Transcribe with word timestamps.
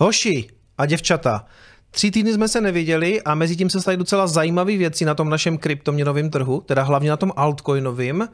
Hoši 0.00 0.48
a 0.78 0.86
děvčata, 0.86 1.44
Tři 1.90 2.10
týdny 2.10 2.32
jsme 2.32 2.48
se 2.48 2.60
neviděli 2.60 3.22
a 3.22 3.34
mezi 3.34 3.56
tím 3.56 3.70
se 3.70 3.80
staly 3.80 3.96
docela 3.96 4.26
zajímavé 4.26 4.76
věci 4.76 5.04
na 5.04 5.14
tom 5.14 5.30
našem 5.30 5.58
kryptoměnovém 5.58 6.30
trhu, 6.30 6.62
teda 6.66 6.82
hlavně 6.82 7.10
na 7.10 7.16
tom 7.16 7.32
altcoinovém, 7.36 8.28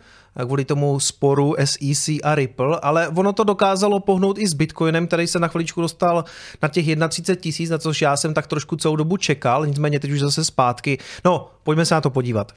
kvůli 0.45 0.65
tomu 0.65 1.01
sporu 1.01 1.55
SEC 1.65 2.09
a 2.23 2.35
Ripple, 2.35 2.81
ale 2.83 3.09
ono 3.09 3.33
to 3.33 3.45
dokázalo 3.45 4.01
pohnout 4.01 4.39
i 4.39 4.47
s 4.47 4.55
Bitcoinem, 4.55 5.07
který 5.07 5.27
se 5.27 5.39
na 5.39 5.49
chviličku 5.49 5.81
dostal 5.81 6.25
na 6.63 6.69
těch 6.69 6.87
31 7.09 7.43
tisíc, 7.43 7.71
na 7.71 7.79
což 7.79 8.03
já 8.03 8.17
jsem 8.17 8.35
tak 8.35 8.47
trošku 8.47 8.77
celou 8.77 8.97
dobu 8.97 9.17
čekal, 9.17 9.67
nicméně 9.67 10.01
teď 10.01 10.11
už 10.11 10.21
zase 10.21 10.45
zpátky. 10.45 10.99
No, 11.25 11.51
pojďme 11.63 11.87
se 11.87 11.95
na 11.95 12.01
to 12.01 12.11
podívat. 12.11 12.53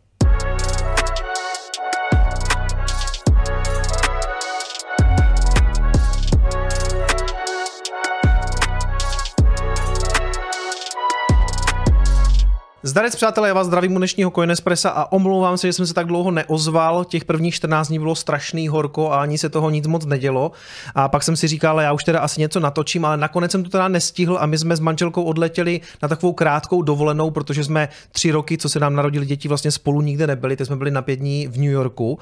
Zdarec 12.97 13.15
přátelé, 13.15 13.47
já 13.47 13.53
vás 13.53 13.67
zdravím 13.67 13.95
u 13.95 13.97
dnešního 13.97 14.31
Coinespressa 14.31 14.89
a 14.89 15.11
omlouvám 15.11 15.57
se, 15.57 15.67
že 15.67 15.73
jsem 15.73 15.87
se 15.87 15.93
tak 15.93 16.07
dlouho 16.07 16.31
neozval. 16.31 17.05
Těch 17.05 17.25
prvních 17.25 17.53
14 17.53 17.87
dní 17.87 17.99
bylo 17.99 18.15
strašný 18.15 18.67
horko 18.67 19.11
a 19.11 19.21
ani 19.21 19.37
se 19.37 19.49
toho 19.49 19.69
nic 19.69 19.87
moc 19.87 20.05
nedělo. 20.05 20.51
A 20.95 21.09
pak 21.09 21.23
jsem 21.23 21.35
si 21.35 21.47
říkal, 21.47 21.81
já 21.81 21.93
už 21.93 22.03
teda 22.03 22.19
asi 22.19 22.41
něco 22.41 22.59
natočím, 22.59 23.05
ale 23.05 23.17
nakonec 23.17 23.51
jsem 23.51 23.63
to 23.63 23.69
teda 23.69 23.87
nestihl 23.87 24.37
a 24.41 24.45
my 24.45 24.57
jsme 24.57 24.75
s 24.75 24.79
manželkou 24.79 25.23
odletěli 25.23 25.81
na 26.01 26.07
takovou 26.07 26.33
krátkou 26.33 26.81
dovolenou, 26.81 27.31
protože 27.31 27.63
jsme 27.63 27.89
tři 28.11 28.31
roky, 28.31 28.57
co 28.57 28.69
se 28.69 28.79
nám 28.79 28.95
narodili 28.95 29.25
děti, 29.25 29.47
vlastně 29.47 29.71
spolu 29.71 30.01
nikde 30.01 30.27
nebyli. 30.27 30.55
Teď 30.55 30.67
jsme 30.67 30.75
byli 30.75 30.91
na 30.91 31.01
pět 31.01 31.15
dní 31.15 31.47
v 31.47 31.57
New 31.57 31.71
Yorku. 31.71 32.19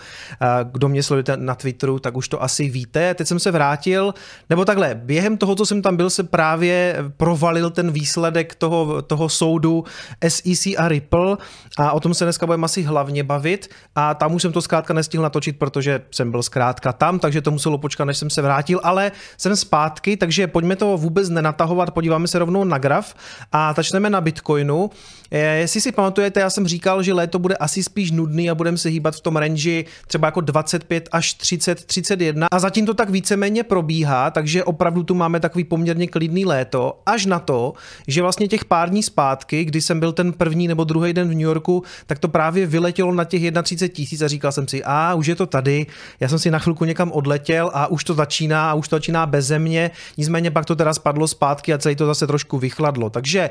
Kdo 0.71 0.89
mě 0.89 1.03
sledujete 1.03 1.37
na 1.37 1.55
Twitteru, 1.55 1.99
tak 1.99 2.17
už 2.17 2.27
to 2.27 2.43
asi 2.43 2.69
víte. 2.69 3.13
Teď 3.13 3.27
jsem 3.27 3.39
se 3.39 3.51
vrátil, 3.51 4.13
nebo 4.49 4.65
takhle, 4.65 4.95
během 4.95 5.37
toho, 5.37 5.55
co 5.55 5.65
jsem 5.65 5.81
tam 5.81 5.97
byl, 5.97 6.09
se 6.09 6.23
právě 6.23 6.95
provalil 7.17 7.69
ten 7.69 7.91
výsledek 7.91 8.55
toho, 8.55 9.01
toho 9.01 9.29
soudu 9.29 9.83
SEC 10.27 10.64
A 10.73 10.87
Ripple 10.87 11.37
a 11.77 11.91
o 11.91 11.99
tom 11.99 12.13
se 12.13 12.25
dneska 12.25 12.45
budeme 12.45 12.65
asi 12.65 12.81
hlavně 12.83 13.23
bavit 13.23 13.69
a 13.95 14.13
tam 14.13 14.33
už 14.33 14.41
jsem 14.41 14.51
to 14.51 14.61
zkrátka 14.61 14.93
nestihl 14.93 15.23
natočit, 15.23 15.59
protože 15.59 16.01
jsem 16.11 16.31
byl 16.31 16.43
zkrátka 16.43 16.93
tam, 16.93 17.19
takže 17.19 17.41
to 17.41 17.51
muselo 17.51 17.77
počkat, 17.77 18.05
než 18.05 18.17
jsem 18.17 18.29
se 18.29 18.41
vrátil, 18.41 18.79
ale 18.83 19.11
jsem 19.37 19.55
zpátky, 19.55 20.17
takže 20.17 20.47
pojďme 20.47 20.75
to 20.75 20.97
vůbec 20.97 21.29
nenatahovat, 21.29 21.91
podíváme 21.91 22.27
se 22.27 22.39
rovnou 22.39 22.63
na 22.63 22.77
graf 22.77 23.15
a 23.51 23.73
začneme 23.73 24.09
na 24.09 24.21
Bitcoinu. 24.21 24.89
Jestli 25.31 25.81
si 25.81 25.91
pamatujete, 25.91 26.39
já 26.39 26.49
jsem 26.49 26.67
říkal, 26.67 27.03
že 27.03 27.13
léto 27.13 27.39
bude 27.39 27.55
asi 27.55 27.83
spíš 27.83 28.11
nudný 28.11 28.49
a 28.49 28.55
budeme 28.55 28.77
se 28.77 28.89
hýbat 28.89 29.15
v 29.15 29.21
tom 29.21 29.35
range 29.35 29.83
třeba 30.07 30.27
jako 30.27 30.41
25 30.41 31.09
až 31.11 31.33
30, 31.33 31.85
31 31.85 32.47
a 32.51 32.59
zatím 32.59 32.85
to 32.85 32.93
tak 32.93 33.09
víceméně 33.09 33.63
probíhá, 33.63 34.31
takže 34.31 34.63
opravdu 34.63 35.03
tu 35.03 35.15
máme 35.15 35.39
takový 35.39 35.63
poměrně 35.63 36.07
klidný 36.07 36.45
léto, 36.45 37.01
až 37.05 37.25
na 37.25 37.39
to, 37.39 37.73
že 38.07 38.21
vlastně 38.21 38.47
těch 38.47 38.65
pár 38.65 38.89
dní 38.89 39.03
zpátky, 39.03 39.65
kdy 39.65 39.81
jsem 39.81 39.99
byl 39.99 40.11
ten 40.11 40.33
první 40.45 40.67
nebo 40.67 40.83
druhý 40.83 41.13
den 41.13 41.27
v 41.27 41.31
New 41.31 41.41
Yorku, 41.41 41.83
tak 42.05 42.19
to 42.19 42.27
právě 42.27 42.67
vyletělo 42.67 43.13
na 43.13 43.23
těch 43.23 43.41
31 43.63 43.93
tisíc 43.95 44.21
a 44.21 44.27
říkal 44.27 44.51
jsem 44.51 44.67
si, 44.67 44.83
a 44.83 45.13
už 45.13 45.27
je 45.27 45.35
to 45.35 45.45
tady, 45.45 45.85
já 46.19 46.29
jsem 46.29 46.39
si 46.39 46.51
na 46.51 46.59
chvilku 46.59 46.85
někam 46.85 47.11
odletěl 47.11 47.71
a 47.73 47.87
už 47.87 48.03
to 48.03 48.13
začíná 48.13 48.71
a 48.71 48.73
už 48.73 48.87
to 48.87 48.95
začíná 48.95 49.25
bez 49.25 49.45
země, 49.45 49.91
nicméně 50.17 50.51
pak 50.51 50.65
to 50.65 50.75
teda 50.75 50.93
spadlo 50.93 51.27
zpátky 51.27 51.73
a 51.73 51.77
celý 51.77 51.95
to 51.95 52.05
zase 52.05 52.27
trošku 52.27 52.57
vychladlo. 52.57 53.09
Takže 53.09 53.49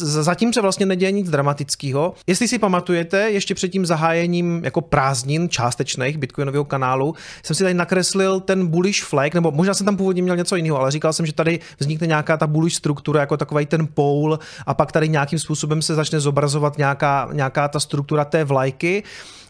zatím 0.00 0.52
se 0.52 0.60
vlastně 0.60 0.86
neděje 0.86 1.12
nic 1.12 1.30
dramatického. 1.30 2.14
Jestli 2.26 2.48
si 2.48 2.58
pamatujete, 2.58 3.30
ještě 3.30 3.54
před 3.54 3.68
tím 3.68 3.86
zahájením 3.86 4.60
jako 4.64 4.80
prázdnin 4.80 5.48
částečných 5.48 6.18
Bitcoinového 6.18 6.64
kanálu, 6.64 7.14
jsem 7.42 7.56
si 7.56 7.62
tady 7.62 7.74
nakreslil 7.74 8.40
ten 8.40 8.66
bullish 8.66 9.04
flag, 9.04 9.34
nebo 9.34 9.50
možná 9.50 9.74
jsem 9.74 9.86
tam 9.86 9.96
původně 9.96 10.22
měl 10.22 10.36
něco 10.36 10.56
jiného, 10.56 10.80
ale 10.80 10.90
říkal 10.90 11.12
jsem, 11.12 11.26
že 11.26 11.32
tady 11.32 11.60
vznikne 11.78 12.06
nějaká 12.06 12.36
ta 12.36 12.46
bullish 12.46 12.76
struktura, 12.76 13.20
jako 13.20 13.36
takový 13.36 13.66
ten 13.66 13.88
pole 13.94 14.38
a 14.66 14.74
pak 14.74 14.92
tady 14.92 15.08
nějakým 15.08 15.38
způsobem 15.38 15.82
se 15.82 15.94
začne 15.94 16.20
zobrazovat 16.26 16.78
nějaká, 16.78 17.28
nějaká 17.32 17.68
ta 17.68 17.80
struktura 17.80 18.24
té 18.24 18.44
vlajky. 18.44 19.02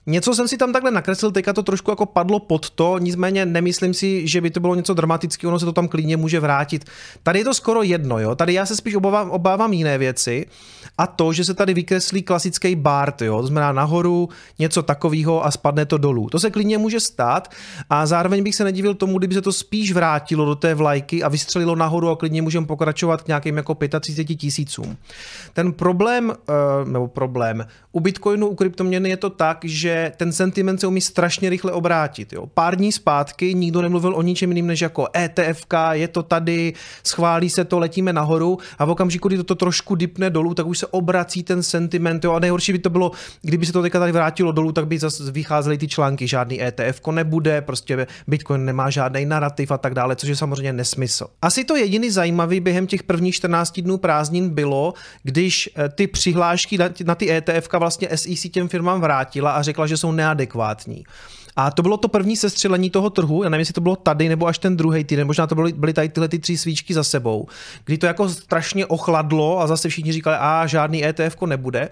Něco 0.09 0.35
jsem 0.35 0.49
si 0.49 0.57
tam 0.57 0.73
takhle 0.73 0.91
nakreslil, 0.91 1.31
teďka 1.31 1.53
to 1.53 1.63
trošku 1.63 1.91
jako 1.91 2.07
padlo 2.07 2.41
pod 2.41 2.71
to, 2.71 2.99
nicméně 2.99 3.47
nemyslím 3.47 3.95
si, 3.95 4.29
že 4.29 4.41
by 4.41 4.51
to 4.51 4.61
bylo 4.61 4.75
něco 4.75 4.95
dramatického, 4.95 5.51
ono 5.51 5.59
se 5.59 5.65
to 5.65 5.73
tam 5.73 5.89
klidně 5.89 6.17
může 6.17 6.41
vrátit. 6.41 6.85
Tady 7.23 7.39
je 7.39 7.45
to 7.45 7.55
skoro 7.55 7.83
jedno, 7.83 8.19
jo. 8.19 8.35
Tady 8.35 8.55
já 8.55 8.67
se 8.67 8.77
spíš 8.77 8.95
obávám, 8.95 9.31
obávám 9.31 9.73
jiné 9.73 9.99
věci 9.99 10.47
a 10.99 11.07
to, 11.07 11.33
že 11.33 11.45
se 11.45 11.55
tady 11.55 11.75
vykreslí 11.75 12.23
klasický 12.23 12.77
BART, 12.77 13.23
jo. 13.23 13.41
To 13.41 13.47
znamená 13.47 13.73
nahoru 13.73 14.29
něco 14.59 14.83
takového 14.83 15.47
a 15.47 15.51
spadne 15.51 15.87
to 15.87 15.99
dolů. 15.99 16.29
To 16.29 16.39
se 16.41 16.51
klidně 16.51 16.79
může 16.79 17.01
stát 17.01 17.51
a 17.91 18.07
zároveň 18.07 18.43
bych 18.43 18.55
se 18.55 18.65
nedivil 18.65 18.95
tomu, 18.95 19.19
kdyby 19.19 19.35
se 19.35 19.43
to 19.43 19.53
spíš 19.53 19.93
vrátilo 19.93 20.45
do 20.45 20.55
té 20.55 20.75
vlajky 20.75 21.23
a 21.23 21.29
vystřelilo 21.29 21.77
nahoru 21.77 22.09
a 22.11 22.17
klidně 22.17 22.43
můžeme 22.43 22.67
pokračovat 22.67 23.23
k 23.23 23.27
nějakým 23.27 23.57
jako 23.57 23.77
35 24.01 24.37
tisícům. 24.37 24.97
Ten 25.53 25.73
problém, 25.73 26.33
eh, 26.49 26.53
nebo 26.91 27.09
problém, 27.09 27.67
u 27.93 28.01
Bitcoinu, 28.01 28.47
u 28.47 28.55
kryptoměny 28.55 29.09
je 29.09 29.17
to 29.17 29.31
tak, 29.31 29.59
že 29.65 29.96
ten 30.17 30.33
sentiment 30.33 30.81
se 30.81 30.87
umí 30.87 31.01
strašně 31.01 31.51
rychle 31.51 31.73
obrátit. 31.73 32.33
Jo. 32.33 32.47
Pár 32.55 32.77
dní 32.77 32.93
zpátky 32.93 33.55
nikdo 33.55 33.83
nemluvil 33.83 34.15
o 34.15 34.23
ničem 34.23 34.51
jiným 34.51 34.67
než 34.67 34.81
jako 34.81 35.07
ETFK, 35.17 35.75
je 35.93 36.09
to 36.09 36.23
tady, 36.23 36.73
schválí 37.05 37.51
se 37.51 37.65
to, 37.65 37.79
letíme 37.79 38.13
nahoru 38.13 38.59
a 38.79 38.85
v 38.85 38.91
okamžiku, 38.91 39.29
kdy 39.29 39.45
to 39.45 39.55
trošku 39.55 39.95
dipne 39.95 40.31
dolů, 40.31 40.55
tak 40.55 40.67
už 40.67 40.79
se 40.79 40.87
obrací 40.87 41.43
ten 41.43 41.63
sentiment. 41.63 42.25
Jo. 42.25 42.33
A 42.33 42.39
nejhorší 42.39 42.73
by 42.73 42.79
to 42.79 42.91
bylo, 42.91 43.11
kdyby 43.43 43.67
se 43.67 43.73
to 43.73 43.83
teďka 43.83 43.99
tady 43.99 44.13
vrátilo 44.13 44.53
dolů, 44.53 44.73
tak 44.73 44.87
by 44.87 44.99
zase 44.99 45.33
vycházely 45.33 45.79
ty 45.79 45.89
články, 45.89 46.29
žádný 46.29 46.63
ETF 46.63 47.01
nebude, 47.11 47.61
prostě 47.61 48.07
Bitcoin 48.27 48.65
nemá 48.65 48.91
žádný 48.91 49.27
narrativ 49.27 49.71
a 49.71 49.79
tak 49.79 49.95
dále, 49.95 50.17
což 50.17 50.29
je 50.29 50.37
samozřejmě 50.37 50.73
nesmysl. 50.73 51.27
Asi 51.43 51.65
to 51.65 51.77
jediný 51.77 52.11
zajímavý 52.11 52.61
během 52.61 52.87
těch 52.87 53.03
prvních 53.03 53.35
14 53.35 53.81
dnů 53.81 53.97
prázdnin 53.97 54.51
bylo, 54.51 54.95
když 55.23 55.71
eh, 55.77 55.89
ty 55.89 56.07
přihlášky 56.07 56.79
na 57.05 57.15
ty 57.15 57.33
ETF 57.33 57.69
vlastně 57.79 58.09
SEC 58.15 58.41
těm 58.51 58.69
firmám 58.69 59.01
vrátila 59.01 59.51
a 59.51 59.63
řekla, 59.63 59.86
že 59.87 59.97
jsou 59.97 60.13
neadekvátní. 60.13 61.05
A 61.57 61.71
to 61.71 61.83
bylo 61.83 61.97
to 61.97 62.09
první 62.09 62.37
sestřelení 62.37 62.91
toho 62.91 63.11
trhu, 63.11 63.43
já 63.43 63.49
nevím, 63.49 63.61
jestli 63.61 63.73
to 63.73 63.81
bylo 63.81 63.97
tady 63.97 64.29
nebo 64.29 64.47
až 64.47 64.59
ten 64.59 64.77
druhý 64.77 65.05
týden, 65.05 65.27
možná 65.27 65.47
to 65.47 65.55
byly, 65.55 65.73
byly 65.73 65.93
tady 65.93 66.09
tyhle 66.09 66.29
ty 66.29 66.39
tři 66.39 66.59
svíčky 66.59 66.95
za 66.95 67.05
sebou, 67.05 67.47
kdy 67.85 67.99
to 67.99 68.07
jako 68.07 68.29
strašně 68.29 68.87
ochladlo 68.87 69.61
a 69.61 69.67
zase 69.67 69.89
všichni 69.89 70.13
říkali, 70.13 70.37
a 70.41 70.67
žádný 70.67 71.07
ETF 71.07 71.43
nebude. 71.47 71.89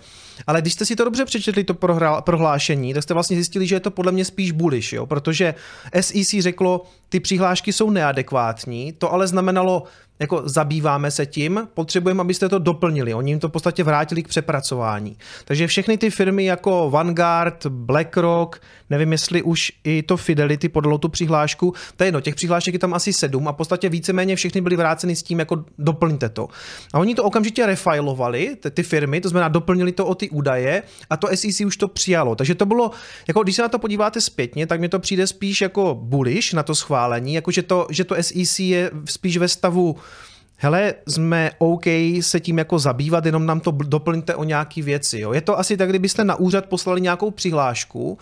Ale 0.46 0.60
když 0.60 0.72
jste 0.72 0.84
si 0.84 0.96
to 0.96 1.04
dobře 1.04 1.24
přečetli, 1.24 1.64
to 1.64 1.74
prohlášení, 2.20 2.94
tak 2.94 3.02
jste 3.02 3.14
vlastně 3.14 3.36
zjistili, 3.36 3.66
že 3.66 3.76
je 3.76 3.80
to 3.80 3.90
podle 3.90 4.12
mě 4.12 4.24
spíš 4.24 4.52
bullish, 4.52 4.92
jo? 4.92 5.06
protože 5.06 5.54
SEC 6.00 6.28
řeklo, 6.38 6.84
ty 7.08 7.20
přihlášky 7.20 7.72
jsou 7.72 7.90
neadekvátní, 7.90 8.92
to 8.92 9.12
ale 9.12 9.26
znamenalo 9.26 9.82
jako 10.18 10.42
zabýváme 10.44 11.10
se 11.10 11.26
tím, 11.26 11.68
potřebujeme, 11.74 12.20
abyste 12.20 12.48
to 12.48 12.58
doplnili. 12.58 13.14
Oni 13.14 13.30
jim 13.30 13.38
to 13.38 13.48
v 13.48 13.52
podstatě 13.52 13.84
vrátili 13.84 14.22
k 14.22 14.28
přepracování. 14.28 15.16
Takže 15.44 15.66
všechny 15.66 15.98
ty 15.98 16.10
firmy 16.10 16.44
jako 16.44 16.90
Vanguard, 16.90 17.66
BlackRock, 17.66 18.60
nevím, 18.90 19.12
jestli 19.12 19.42
už 19.42 19.72
i 19.84 20.02
to 20.02 20.16
Fidelity 20.16 20.68
podalo 20.68 20.98
tu 20.98 21.08
přihlášku, 21.08 21.74
to 21.96 22.04
je 22.04 22.08
jedno, 22.08 22.20
těch 22.20 22.34
přihlášek 22.34 22.74
je 22.74 22.78
tam 22.78 22.94
asi 22.94 23.12
sedm 23.12 23.48
a 23.48 23.52
v 23.52 23.56
podstatě 23.56 23.88
víceméně 23.88 24.36
všechny 24.36 24.60
byly 24.60 24.76
vráceny 24.76 25.16
s 25.16 25.22
tím, 25.22 25.38
jako 25.38 25.64
doplňte 25.78 26.28
to. 26.28 26.48
A 26.92 26.98
oni 26.98 27.14
to 27.14 27.24
okamžitě 27.24 27.66
refilovali, 27.66 28.56
ty 28.70 28.82
firmy, 28.82 29.20
to 29.20 29.28
znamená 29.28 29.48
doplnili 29.48 29.92
to 29.92 30.06
o 30.06 30.14
ty 30.14 30.30
údaje 30.30 30.82
a 31.10 31.16
to 31.16 31.28
SEC 31.34 31.60
už 31.60 31.76
to 31.76 31.88
přijalo. 31.88 32.34
Takže 32.34 32.54
to 32.54 32.66
bylo, 32.66 32.90
jako 33.28 33.42
když 33.42 33.56
se 33.56 33.62
na 33.62 33.68
to 33.68 33.78
podíváte 33.78 34.20
zpětně, 34.20 34.66
tak 34.66 34.80
mi 34.80 34.88
to 34.88 34.98
přijde 34.98 35.26
spíš 35.26 35.60
jako 35.60 35.98
bullish 36.00 36.52
na 36.52 36.62
to 36.62 36.74
schválení, 36.74 37.34
jako 37.34 37.50
že 37.50 37.62
to, 37.62 37.86
že 37.90 38.04
to 38.04 38.14
SEC 38.20 38.58
je 38.58 38.90
spíš 39.04 39.36
ve 39.36 39.48
stavu 39.48 39.96
hele, 40.56 40.94
jsme 41.08 41.50
OK 41.58 41.84
se 42.20 42.40
tím 42.40 42.58
jako 42.58 42.78
zabývat, 42.78 43.26
jenom 43.26 43.46
nám 43.46 43.60
to 43.60 43.70
doplňte 43.70 44.34
o 44.34 44.44
nějaký 44.44 44.82
věci. 44.82 45.20
Jo. 45.20 45.32
Je 45.32 45.40
to 45.40 45.58
asi 45.58 45.76
tak, 45.76 45.88
kdybyste 45.88 46.24
na 46.24 46.34
úřad 46.34 46.66
poslali 46.66 47.00
nějakou 47.00 47.30
přihlášku 47.30 48.18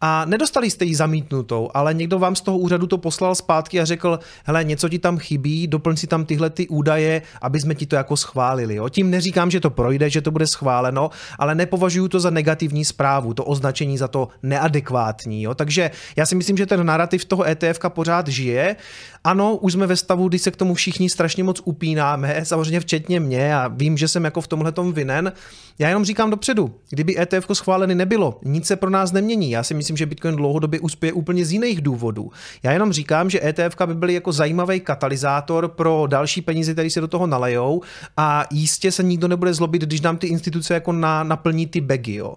a 0.00 0.24
nedostali 0.24 0.70
jste 0.70 0.84
ji 0.84 0.94
zamítnutou, 0.94 1.70
ale 1.74 1.94
někdo 1.94 2.18
vám 2.18 2.36
z 2.36 2.40
toho 2.40 2.58
úřadu 2.58 2.86
to 2.86 2.98
poslal 2.98 3.34
zpátky 3.34 3.80
a 3.80 3.84
řekl, 3.84 4.18
hele, 4.44 4.64
něco 4.64 4.88
ti 4.88 4.98
tam 4.98 5.18
chybí, 5.18 5.66
doplň 5.66 5.96
si 5.96 6.06
tam 6.06 6.24
tyhle 6.24 6.50
ty 6.50 6.68
údaje, 6.68 7.22
aby 7.42 7.60
jsme 7.60 7.74
ti 7.74 7.86
to 7.86 7.96
jako 7.96 8.16
schválili. 8.16 8.74
Jo. 8.74 8.88
Tím 8.88 9.10
neříkám, 9.10 9.50
že 9.50 9.60
to 9.60 9.70
projde, 9.70 10.10
že 10.10 10.20
to 10.20 10.30
bude 10.30 10.46
schváleno, 10.46 11.10
ale 11.38 11.54
nepovažuji 11.54 12.08
to 12.08 12.20
za 12.20 12.30
negativní 12.30 12.84
zprávu, 12.84 13.34
to 13.34 13.44
označení 13.44 13.98
za 13.98 14.08
to 14.08 14.28
neadekvátní. 14.42 15.42
Jo. 15.42 15.54
Takže 15.54 15.90
já 16.16 16.26
si 16.26 16.34
myslím, 16.34 16.56
že 16.56 16.66
ten 16.66 16.86
narrativ 16.86 17.24
toho 17.24 17.48
ETF 17.48 17.80
pořád 17.88 18.28
žije. 18.28 18.76
Ano, 19.24 19.56
už 19.56 19.72
jsme 19.72 19.86
ve 19.86 19.96
stavu, 19.96 20.28
kdy 20.28 20.38
se 20.38 20.50
k 20.50 20.56
tomu 20.56 20.74
všichni 20.74 21.10
strašně 21.10 21.44
moc 21.44 21.60
upínáme, 21.64 22.40
samozřejmě 22.44 22.80
včetně 22.80 23.20
mě 23.20 23.56
a 23.56 23.68
vím, 23.68 23.96
že 23.96 24.08
jsem 24.08 24.24
jako 24.24 24.40
v 24.40 24.48
tomhle 24.48 24.72
vinen. 24.92 25.32
Já 25.78 25.88
jenom 25.88 26.04
říkám 26.04 26.30
dopředu, 26.30 26.74
kdyby 26.90 27.20
ETF 27.20 27.46
schváleny 27.52 27.94
nebylo, 27.94 28.38
nic 28.44 28.66
se 28.66 28.76
pro 28.76 28.90
nás 28.90 29.12
nemění. 29.12 29.50
Já 29.50 29.62
si 29.62 29.74
myslím, 29.74 29.89
že 29.96 30.06
Bitcoin 30.06 30.36
dlouhodobě 30.36 30.80
uspěje 30.80 31.12
úplně 31.12 31.44
z 31.44 31.52
jiných 31.52 31.80
důvodů. 31.80 32.30
Já 32.62 32.72
jenom 32.72 32.92
říkám, 32.92 33.30
že 33.30 33.40
ETF 33.44 33.76
by 33.86 33.94
byly 33.94 34.14
jako 34.14 34.32
zajímavý 34.32 34.80
katalyzátor 34.80 35.68
pro 35.68 36.06
další 36.06 36.42
peníze, 36.42 36.72
které 36.72 36.90
se 36.90 37.00
do 37.00 37.08
toho 37.08 37.26
nalejou 37.26 37.82
a 38.16 38.44
jistě 38.50 38.92
se 38.92 39.02
nikdo 39.02 39.28
nebude 39.28 39.54
zlobit, 39.54 39.82
když 39.82 40.00
nám 40.00 40.16
ty 40.16 40.26
instituce 40.26 40.74
jako 40.74 40.92
na, 40.92 41.22
naplní 41.22 41.66
ty 41.66 41.80
bagy. 41.80 42.14
Jo. 42.14 42.34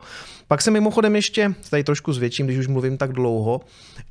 Pak 0.47 0.61
se 0.61 0.71
mimochodem 0.71 1.15
ještě, 1.15 1.53
tady 1.69 1.83
trošku 1.83 2.13
zvětším, 2.13 2.45
když 2.45 2.59
už 2.59 2.67
mluvím 2.67 2.97
tak 2.97 3.13
dlouho, 3.13 3.61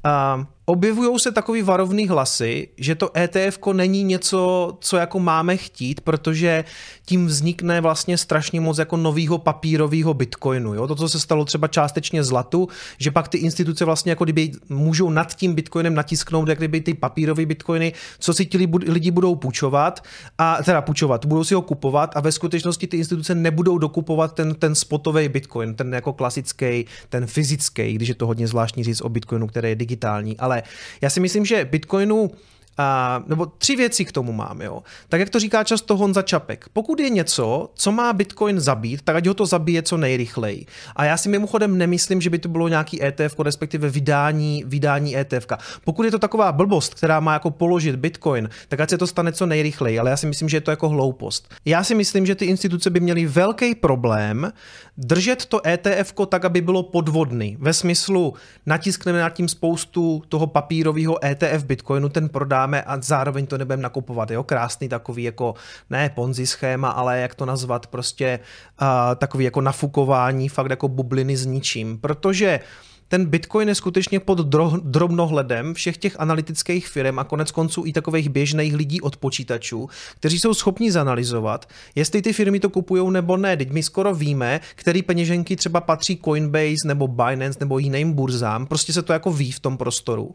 uh, 0.07 0.45
objevují 0.65 1.19
se 1.19 1.33
takový 1.33 1.63
varovný 1.63 2.09
hlasy, 2.09 2.69
že 2.79 2.95
to 2.95 3.11
ETF 3.17 3.59
není 3.73 4.05
něco, 4.05 4.73
co 4.81 4.97
jako 4.97 5.21
máme 5.21 5.57
chtít, 5.57 6.01
protože 6.01 6.65
tím 7.07 7.27
vznikne 7.27 7.81
vlastně 7.81 8.19
strašně 8.19 8.61
moc 8.61 8.79
jako 8.79 8.97
novýho 8.97 9.39
papírového 9.39 10.15
bitcoinu. 10.15 10.75
Jo? 10.75 10.87
To, 10.87 10.95
co 10.95 11.09
se 11.09 11.21
stalo 11.21 11.45
třeba 11.45 11.69
částečně 11.69 12.25
zlatu, 12.25 12.69
že 12.99 13.11
pak 13.11 13.29
ty 13.29 13.39
instituce 13.39 13.85
vlastně 13.85 14.13
jako 14.13 14.25
kdyby 14.25 14.53
můžou 14.69 15.11
nad 15.11 15.35
tím 15.35 15.55
bitcoinem 15.55 15.95
natisknout 15.95 16.49
jak 16.49 16.59
kdyby 16.59 16.81
ty 16.81 16.95
papírové 16.95 17.47
bitcoiny, 17.47 17.93
co 18.19 18.35
si 18.35 18.47
ti 18.47 18.69
lidi 18.87 19.11
budou 19.11 19.35
půjčovat, 19.35 20.05
a 20.39 20.63
teda 20.63 20.83
půjčovat, 20.83 21.27
budou 21.27 21.45
si 21.45 21.55
ho 21.55 21.63
kupovat 21.63 22.17
a 22.17 22.21
ve 22.21 22.33
skutečnosti 22.33 22.87
ty 22.87 22.97
instituce 22.97 23.35
nebudou 23.35 23.79
dokupovat 23.79 24.35
ten, 24.35 24.55
ten 24.55 24.75
spotový 24.75 25.29
bitcoin, 25.29 25.75
ten 25.75 25.95
jako 25.95 26.13
klasický, 26.23 26.87
ten 27.09 27.27
fyzický, 27.27 27.93
když 27.93 28.09
je 28.09 28.15
to 28.15 28.27
hodně 28.27 28.47
zvláštní 28.47 28.85
říct 28.85 29.01
o 29.01 29.09
bitcoinu, 29.09 29.47
který 29.47 29.69
je 29.69 29.75
digitální, 29.75 30.39
ale 30.39 30.63
já 31.01 31.11
si 31.11 31.21
myslím, 31.21 31.45
že 31.45 31.65
Bitcoinu 31.65 32.31
a, 32.79 33.23
nebo 33.27 33.47
tři 33.47 33.77
věci 33.77 34.05
k 34.05 34.13
tomu 34.13 34.33
mám, 34.33 34.61
jo. 34.61 34.83
Tak 35.09 35.21
jak 35.21 35.31
to 35.31 35.39
říká 35.39 35.65
často 35.65 35.97
Honza 35.97 36.23
Čapek, 36.23 36.65
pokud 36.73 37.01
je 37.01 37.11
něco, 37.11 37.71
co 37.75 37.93
má 37.93 38.13
Bitcoin 38.13 38.61
zabít, 38.61 39.03
tak 39.03 39.17
ať 39.17 39.27
ho 39.27 39.35
to 39.35 39.47
zabije 39.47 39.83
co 39.83 39.97
nejrychleji. 39.97 40.67
A 40.97 41.05
já 41.05 41.17
si 41.17 41.29
mimochodem 41.29 41.79
nemyslím, 41.79 42.21
že 42.21 42.31
by 42.31 42.39
to 42.39 42.49
bylo 42.49 42.69
nějaký 42.69 43.05
ETF, 43.05 43.41
respektive 43.41 43.89
vydání, 43.89 44.65
vydání 44.67 45.17
ETF. 45.17 45.47
Pokud 45.85 46.03
je 46.03 46.11
to 46.11 46.19
taková 46.19 46.53
blbost, 46.53 46.95
která 46.95 47.21
má 47.21 47.33
jako 47.33 47.51
položit 47.51 47.97
Bitcoin, 47.97 48.49
tak 48.69 48.81
ať 48.81 48.91
se 48.91 48.99
to 48.99 49.07
stane 49.07 49.33
co 49.33 49.47
nejrychleji, 49.47 49.99
ale 49.99 50.11
já 50.11 50.17
si 50.17 50.27
myslím, 50.27 50.49
že 50.49 50.57
je 50.57 50.61
to 50.61 50.71
jako 50.71 50.89
hloupost. 50.89 51.55
Já 51.65 51.85
si 51.85 51.95
myslím, 51.95 52.27
že 52.27 52.35
ty 52.35 52.45
instituce 52.45 52.91
by 52.91 53.01
měly 53.01 53.27
velký 53.27 53.75
problém 53.75 54.53
držet 54.97 55.47
to 55.47 55.67
ETF 55.67 56.13
tak, 56.29 56.45
aby 56.45 56.61
bylo 56.61 56.83
podvodný. 56.83 57.57
Ve 57.61 57.73
smyslu, 57.73 58.35
natiskneme 58.67 59.21
nad 59.21 59.31
tím 59.31 59.49
spoustu 59.49 60.23
toho 60.29 60.47
papírového 60.47 61.25
ETF 61.25 61.65
Bitcoinu, 61.65 62.09
ten 62.09 62.29
prodáme 62.63 62.83
a 62.83 63.01
zároveň 63.01 63.47
to 63.47 63.59
nebudeme 63.59 63.83
nakupovat. 63.83 64.31
Jo? 64.31 64.43
Krásný 64.43 64.89
takový 64.89 65.23
jako, 65.23 65.55
ne 65.91 66.11
ponzi 66.15 66.47
schéma, 66.47 66.91
ale 66.91 67.21
jak 67.21 67.35
to 67.35 67.47
nazvat, 67.47 67.87
prostě 67.87 68.41
uh, 68.83 68.89
takový 69.17 69.45
jako 69.45 69.61
nafukování, 69.61 70.49
fakt 70.49 70.71
jako 70.71 70.89
bubliny 70.89 71.37
s 71.37 71.47
ničím. 71.47 71.99
Protože 71.99 72.61
uh, 72.61 72.92
ten 73.13 73.27
Bitcoin 73.27 73.69
je 73.69 73.75
skutečně 73.75 74.21
pod 74.21 74.41
drobnohledem 74.83 75.75
všech 75.75 75.97
těch 75.97 76.21
analytických 76.21 76.89
firm 76.89 77.19
a 77.19 77.25
konec 77.25 77.51
konců 77.51 77.83
i 77.87 77.93
takových 77.93 78.29
běžných 78.29 78.75
lidí 78.75 79.01
od 79.01 79.17
počítačů, 79.17 79.89
kteří 80.17 80.39
jsou 80.39 80.55
schopni 80.55 80.93
zanalizovat, 80.93 81.69
jestli 81.95 82.23
ty 82.23 82.33
firmy 82.33 82.61
to 82.61 82.71
kupují 82.71 83.11
nebo 83.11 83.37
ne. 83.37 83.57
Teď 83.57 83.71
my 83.71 83.83
skoro 83.83 84.15
víme, 84.15 84.61
který 84.75 85.03
peněženky 85.03 85.57
třeba 85.57 85.81
patří 85.81 86.21
Coinbase 86.25 86.89
nebo 86.89 87.09
Binance 87.09 87.59
nebo 87.61 87.79
jiným 87.79 88.13
burzám, 88.13 88.67
prostě 88.67 88.93
se 88.93 89.03
to 89.03 89.13
jako 89.13 89.33
ví 89.33 89.53
v 89.53 89.61
tom 89.61 89.77
prostoru. 89.77 90.33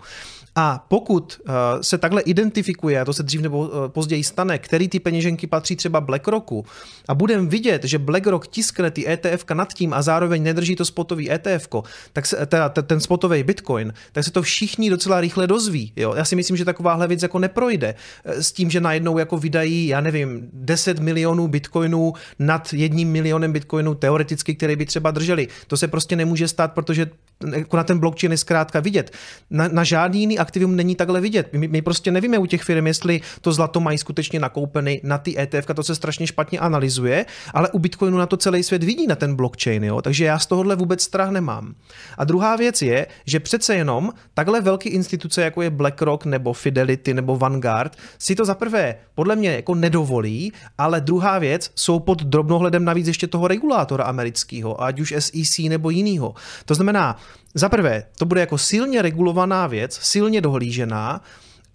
A 0.56 0.86
pokud 0.88 1.40
uh, 1.40 1.54
se 1.82 1.98
takhle 1.98 2.22
identifikuje, 2.22 3.02
a 3.02 3.06
to 3.06 3.14
se 3.14 3.24
dřív 3.24 3.42
nebo 3.42 3.60
uh, 3.60 3.88
později 3.88 4.24
stane, 4.24 4.58
který 4.58 4.88
ty 4.88 5.00
peněženky 5.00 5.48
patří 5.48 5.76
třeba 5.76 6.02
BlackRocku, 6.02 6.66
a 7.08 7.16
budeme 7.16 7.48
vidět, 7.48 7.84
že 7.84 8.00
BlackRock 8.00 8.48
tiskne 8.48 8.92
ty 8.92 9.10
ETF 9.10 9.46
nad 9.54 9.74
tím 9.74 9.94
a 9.94 10.02
zároveň 10.02 10.44
nedrží 10.44 10.76
to 10.76 10.86
spotový 10.86 11.32
ETF, 11.32 11.68
tak 12.14 12.26
se, 12.26 12.46
teda 12.46 12.67
ten 12.70 13.00
spotový 13.00 13.44
bitcoin, 13.44 13.94
tak 14.12 14.24
se 14.24 14.32
to 14.32 14.42
všichni 14.42 14.90
docela 14.90 15.22
rychle 15.22 15.48
dozví. 15.48 15.94
Jo? 15.96 16.14
Já 16.18 16.26
si 16.26 16.36
myslím, 16.36 16.58
že 16.58 16.66
takováhle 16.66 17.08
věc 17.08 17.24
jako 17.24 17.40
neprojde 17.40 17.96
eh, 18.26 18.44
s 18.44 18.52
tím, 18.52 18.70
že 18.70 18.82
najednou 18.82 19.18
jako 19.18 19.38
vydají, 19.38 19.88
já 19.88 20.02
nevím, 20.02 20.50
10 20.54 21.00
milionů 21.00 21.48
bitcoinů 21.48 22.14
nad 22.40 22.74
jedním 22.74 23.12
milionem 23.12 23.54
bitcoinů 23.54 23.96
teoreticky, 23.96 24.56
které 24.56 24.76
by 24.76 24.86
třeba 24.86 25.12
drželi. 25.12 25.48
To 25.68 25.78
se 25.78 25.88
prostě 25.88 26.16
nemůže 26.16 26.48
stát, 26.48 26.74
protože 26.74 27.10
jako 27.56 27.78
na 27.78 27.84
ten 27.84 28.00
blockchain 28.00 28.32
je 28.32 28.38
zkrátka 28.38 28.80
vidět. 28.80 29.12
Na, 29.50 29.68
na 29.68 29.84
žádný 29.84 30.20
jiný 30.20 30.40
aktivum 30.40 30.76
není 30.76 30.96
takhle 30.96 31.22
vidět. 31.22 31.50
My, 31.54 31.68
my 31.68 31.82
prostě 31.82 32.12
nevíme 32.12 32.38
u 32.38 32.46
těch 32.46 32.64
firm, 32.64 32.88
jestli 32.88 33.22
to 33.42 33.52
zlato 33.52 33.80
mají 33.80 33.98
skutečně 33.98 34.40
nakoupeny 34.40 35.02
na 35.04 35.18
ty 35.18 35.40
ETF, 35.40 35.66
to 35.76 35.84
se 35.84 35.96
strašně 35.96 36.28
špatně 36.28 36.60
analyzuje, 36.60 37.26
ale 37.54 37.70
u 37.70 37.80
Bitcoinu 37.80 38.18
na 38.18 38.26
to 38.26 38.38
celý 38.38 38.64
svět 38.64 38.84
vidí 38.84 39.08
na 39.08 39.16
ten 39.16 39.36
blockchain, 39.36 39.84
jo? 39.84 40.02
takže 40.02 40.26
já 40.26 40.40
z 40.40 40.46
tohohle 40.46 40.76
vůbec 40.76 41.02
strach 41.02 41.30
nemám. 41.30 41.76
A 42.18 42.24
druhá 42.24 42.56
věc 42.56 42.82
je, 42.82 43.08
že 43.26 43.40
přece 43.40 43.76
jenom 43.76 44.14
takhle 44.34 44.62
velké 44.62 44.90
instituce, 44.90 45.42
jako 45.42 45.62
je 45.62 45.70
BlackRock 45.70 46.26
nebo 46.26 46.54
Fidelity 46.54 47.14
nebo 47.14 47.38
Vanguard, 47.38 47.98
si 48.20 48.36
to 48.36 48.46
zaprvé 48.46 48.96
podle 49.16 49.36
mě 49.36 49.52
jako 49.52 49.76
nedovolí, 49.76 50.54
ale 50.78 51.02
druhá 51.02 51.40
věc, 51.40 51.72
jsou 51.76 52.00
pod 52.00 52.24
drobnohledem 52.24 52.86
navíc 52.86 53.08
ještě 53.08 53.28
toho 53.28 53.48
regulátora 53.48 54.04
amerického, 54.04 54.84
ať 54.84 55.00
už 55.00 55.14
SEC 55.20 55.58
nebo 55.60 55.90
jinýho. 55.90 56.34
To 56.66 56.76
znamená, 56.76 57.18
za 57.54 57.70
prvé, 57.70 58.04
to 58.18 58.26
bude 58.26 58.42
jako 58.42 58.58
silně 58.58 59.02
regulovaná 59.02 59.68
věc, 59.68 60.00
silně 60.02 60.42
dohlížená, 60.42 61.22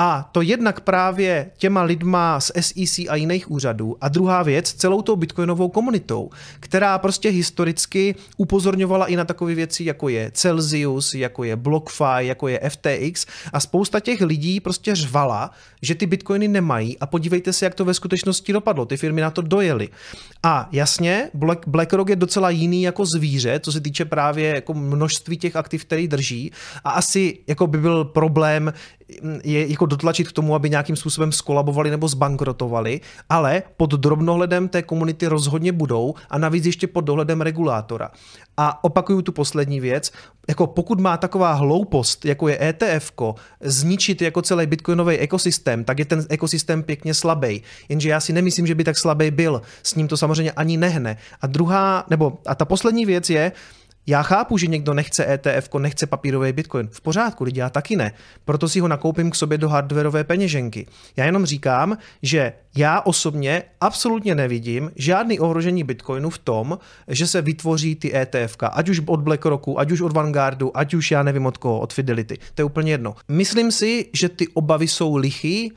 a 0.05 0.29
to 0.33 0.43
jednak 0.43 0.81
právě 0.81 1.51
těma 1.57 1.83
lidma 1.83 2.41
z 2.41 2.53
SEC 2.61 2.99
a 3.09 3.17
jiných 3.17 3.51
úřadů. 3.51 3.97
A 4.01 4.09
druhá 4.09 4.43
věc, 4.43 4.73
celou 4.73 5.03
tou 5.03 5.17
bitcoinovou 5.17 5.69
komunitou, 5.69 6.31
která 6.61 6.99
prostě 6.99 7.29
historicky 7.29 8.15
upozorňovala 8.37 9.07
i 9.07 9.17
na 9.17 9.25
takové 9.25 9.55
věci, 9.55 9.85
jako 9.85 10.09
je 10.09 10.31
Celsius, 10.35 11.15
jako 11.15 11.45
je 11.45 11.57
BlockFi, 11.57 12.19
jako 12.19 12.49
je 12.49 12.61
FTX 12.69 13.27
a 13.53 13.61
spousta 13.61 14.01
těch 14.01 14.21
lidí 14.21 14.61
prostě 14.61 14.95
řvala, 14.95 15.51
že 15.83 15.95
ty 15.95 16.07
bitcoiny 16.07 16.49
nemají 16.49 16.99
a 16.99 17.07
podívejte 17.07 17.53
se, 17.53 17.65
jak 17.65 17.75
to 17.75 17.85
ve 17.85 17.95
skutečnosti 17.95 18.53
dopadlo. 18.53 18.87
Ty 18.87 18.97
firmy 18.97 19.21
na 19.21 19.31
to 19.31 19.43
dojely. 19.43 19.89
A 20.43 20.69
jasně, 20.73 21.31
Black, 21.35 21.69
BlackRock 21.69 22.09
je 22.09 22.17
docela 22.17 22.51
jiný 22.51 22.83
jako 22.83 23.07
zvíře, 23.07 23.61
co 23.65 23.73
se 23.73 23.81
týče 23.81 24.05
právě 24.05 24.55
jako 24.55 24.75
množství 24.75 25.37
těch 25.37 25.57
aktiv, 25.57 25.85
který 25.85 26.09
drží 26.09 26.53
a 26.85 26.91
asi 26.91 27.39
jako 27.47 27.67
by 27.67 27.79
byl 27.79 28.05
problém 28.05 28.73
je 29.45 29.71
jako 29.71 29.87
dotlačit 29.93 30.29
k 30.29 30.33
tomu, 30.33 30.55
aby 30.55 30.71
nějakým 30.71 30.97
způsobem 30.97 31.33
skolabovali 31.33 31.91
nebo 31.91 32.09
zbankrotovali, 32.09 33.01
ale 33.29 33.63
pod 33.77 33.91
drobnohledem 33.95 34.69
té 34.69 34.83
komunity 34.83 35.27
rozhodně 35.27 35.73
budou 35.73 36.15
a 36.31 36.39
navíc 36.39 36.67
ještě 36.67 36.87
pod 36.87 37.01
dohledem 37.01 37.41
regulátora. 37.41 38.11
A 38.57 38.85
opakuju 38.85 39.23
tu 39.23 39.33
poslední 39.33 39.81
věc, 39.81 40.13
jako 40.49 40.67
pokud 40.67 41.01
má 41.01 41.17
taková 41.17 41.53
hloupost, 41.53 42.25
jako 42.25 42.49
je 42.49 42.63
ETF, 42.63 43.13
zničit 43.61 44.23
jako 44.23 44.43
celý 44.43 44.67
bitcoinový 44.67 45.17
ekosystém, 45.17 45.85
tak 45.85 45.99
je 45.99 46.05
ten 46.05 46.27
ekosystém 46.29 46.83
pěkně 46.83 47.15
slabý. 47.15 47.63
Jenže 47.89 48.09
já 48.09 48.21
si 48.21 48.33
nemyslím, 48.33 48.67
že 48.67 48.75
by 48.75 48.85
tak 48.85 48.99
slabý 48.99 49.31
byl. 49.31 49.63
S 49.83 49.95
ním 49.95 50.09
to 50.09 50.17
samozřejmě 50.17 50.53
ani 50.53 50.77
nehne. 50.77 51.17
A 51.41 51.47
druhá, 51.47 52.05
nebo 52.11 52.39
a 52.47 52.55
ta 52.55 52.65
poslední 52.65 53.07
věc 53.07 53.31
je, 53.31 53.53
já 54.07 54.23
chápu, 54.23 54.59
že 54.59 54.67
někdo 54.67 54.95
nechce 54.95 55.33
ETF, 55.33 55.69
nechce 55.79 56.07
papírový 56.07 56.53
bitcoin. 56.53 56.89
V 56.93 57.01
pořádku, 57.01 57.45
lidi, 57.45 57.61
já 57.61 57.71
taky 57.71 57.97
ne. 57.97 58.13
Proto 58.45 58.69
si 58.69 58.81
ho 58.81 58.89
nakoupím 58.89 59.31
k 59.31 59.35
sobě 59.35 59.59
do 59.59 59.69
hardwareové 59.69 60.25
peněženky. 60.25 60.87
Já 61.17 61.25
jenom 61.25 61.47
říkám, 61.47 61.99
že 62.23 62.53
já 62.77 63.01
osobně 63.01 63.63
absolutně 63.81 64.35
nevidím 64.35 64.91
žádný 64.97 65.41
ohrožení 65.41 65.85
bitcoinu 65.85 66.31
v 66.31 66.39
tom, 66.39 66.79
že 67.09 67.27
se 67.27 67.43
vytvoří 67.43 67.95
ty 67.95 68.17
ETF, 68.17 68.57
ať 68.73 68.89
už 68.89 69.03
od 69.07 69.21
BlackRocku, 69.21 69.81
ať 69.81 69.91
už 69.91 70.01
od 70.01 70.13
Vanguardu, 70.13 70.77
ať 70.77 70.95
už 70.95 71.11
já 71.11 71.23
nevím 71.23 71.47
od 71.47 71.59
koho, 71.59 71.81
od 71.81 71.93
Fidelity. 71.93 72.39
To 72.55 72.63
je 72.63 72.65
úplně 72.65 72.93
jedno. 72.93 73.15
Myslím 73.29 73.73
si, 73.73 74.11
že 74.13 74.29
ty 74.29 74.49
obavy 74.49 74.89
jsou 74.89 75.17
lichý, 75.17 75.73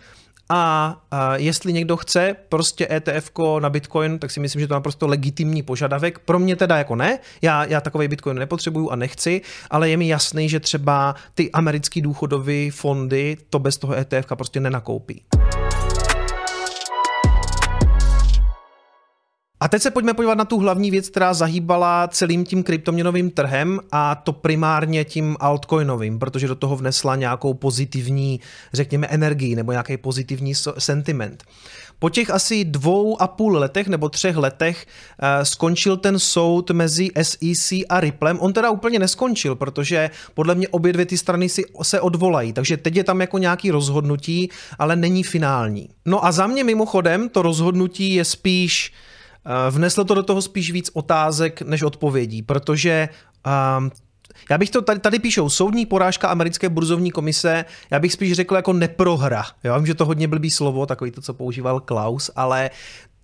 a, 0.49 0.95
a 1.11 1.35
jestli 1.35 1.73
někdo 1.73 1.97
chce 1.97 2.35
prostě 2.49 2.87
ETF 2.91 3.31
na 3.59 3.69
Bitcoin, 3.69 4.19
tak 4.19 4.31
si 4.31 4.39
myslím, 4.39 4.59
že 4.59 4.67
to 4.67 4.73
je 4.73 4.75
naprosto 4.75 5.07
legitimní 5.07 5.63
požadavek. 5.63 6.19
Pro 6.19 6.39
mě 6.39 6.55
teda 6.55 6.77
jako 6.77 6.95
ne, 6.95 7.19
já, 7.41 7.65
já 7.65 7.81
takový 7.81 8.07
Bitcoin 8.07 8.37
nepotřebuju 8.37 8.89
a 8.89 8.95
nechci, 8.95 9.41
ale 9.69 9.89
je 9.89 9.97
mi 9.97 10.07
jasný, 10.07 10.49
že 10.49 10.59
třeba 10.59 11.15
ty 11.33 11.51
americké 11.51 12.01
důchodové 12.01 12.71
fondy 12.71 13.37
to 13.49 13.59
bez 13.59 13.77
toho 13.77 13.95
ETF 13.97 14.25
prostě 14.35 14.59
nenakoupí. 14.59 15.23
A 19.65 19.67
teď 19.67 19.81
se 19.81 19.91
pojďme 19.91 20.13
podívat 20.13 20.37
na 20.37 20.45
tu 20.45 20.59
hlavní 20.59 20.91
věc, 20.91 21.09
která 21.09 21.33
zahýbala 21.33 22.07
celým 22.07 22.45
tím 22.45 22.63
kryptoměnovým 22.63 23.31
trhem 23.31 23.79
a 23.91 24.15
to 24.15 24.33
primárně 24.33 25.05
tím 25.05 25.37
altcoinovým, 25.39 26.19
protože 26.19 26.47
do 26.47 26.55
toho 26.55 26.75
vnesla 26.75 27.15
nějakou 27.15 27.53
pozitivní, 27.53 28.39
řekněme, 28.73 29.07
energii 29.07 29.55
nebo 29.55 29.71
nějaký 29.71 29.97
pozitivní 29.97 30.53
sentiment. 30.77 31.43
Po 31.99 32.09
těch 32.09 32.29
asi 32.29 32.65
dvou 32.65 33.21
a 33.21 33.27
půl 33.27 33.57
letech 33.57 33.87
nebo 33.87 34.09
třech 34.09 34.37
letech 34.37 34.85
uh, 34.85 35.43
skončil 35.43 35.97
ten 35.97 36.19
soud 36.19 36.71
mezi 36.71 37.09
SEC 37.21 37.71
a 37.89 37.99
Ripplem. 37.99 38.39
On 38.39 38.53
teda 38.53 38.69
úplně 38.69 38.99
neskončil, 38.99 39.55
protože 39.55 40.09
podle 40.33 40.55
mě 40.55 40.67
obě 40.67 40.93
dvě 40.93 41.05
ty 41.05 41.17
strany 41.17 41.49
si 41.49 41.63
se 41.81 42.01
odvolají, 42.01 42.53
takže 42.53 42.77
teď 42.77 42.95
je 42.95 43.03
tam 43.03 43.21
jako 43.21 43.37
nějaký 43.37 43.71
rozhodnutí, 43.71 44.49
ale 44.79 44.95
není 44.95 45.23
finální. 45.23 45.89
No 46.05 46.25
a 46.25 46.31
za 46.31 46.47
mě 46.47 46.63
mimochodem 46.63 47.29
to 47.29 47.41
rozhodnutí 47.41 48.13
je 48.13 48.25
spíš 48.25 48.93
Eh, 48.93 49.14
vneslo 49.69 50.03
to 50.03 50.13
do 50.13 50.23
toho 50.23 50.41
spíš 50.41 50.71
víc 50.71 50.89
otázek 50.93 51.61
než 51.61 51.83
odpovědí, 51.83 52.41
protože 52.41 53.09
um, 53.77 53.91
já 54.49 54.57
bych 54.57 54.69
to, 54.69 54.81
tady, 54.81 54.99
tady 54.99 55.19
píšou, 55.19 55.49
soudní 55.49 55.85
porážka 55.85 56.27
americké 56.27 56.69
burzovní 56.69 57.11
komise, 57.11 57.65
já 57.91 57.99
bych 57.99 58.13
spíš 58.13 58.33
řekl 58.33 58.55
jako 58.55 58.73
neprohra. 58.73 59.43
Já 59.63 59.77
vím, 59.77 59.85
že 59.85 59.93
to 59.93 60.05
hodně 60.05 60.27
blbý 60.27 60.51
slovo, 60.51 60.85
takový 60.85 61.11
to, 61.11 61.21
co 61.21 61.33
používal 61.33 61.79
Klaus, 61.79 62.31
ale 62.35 62.69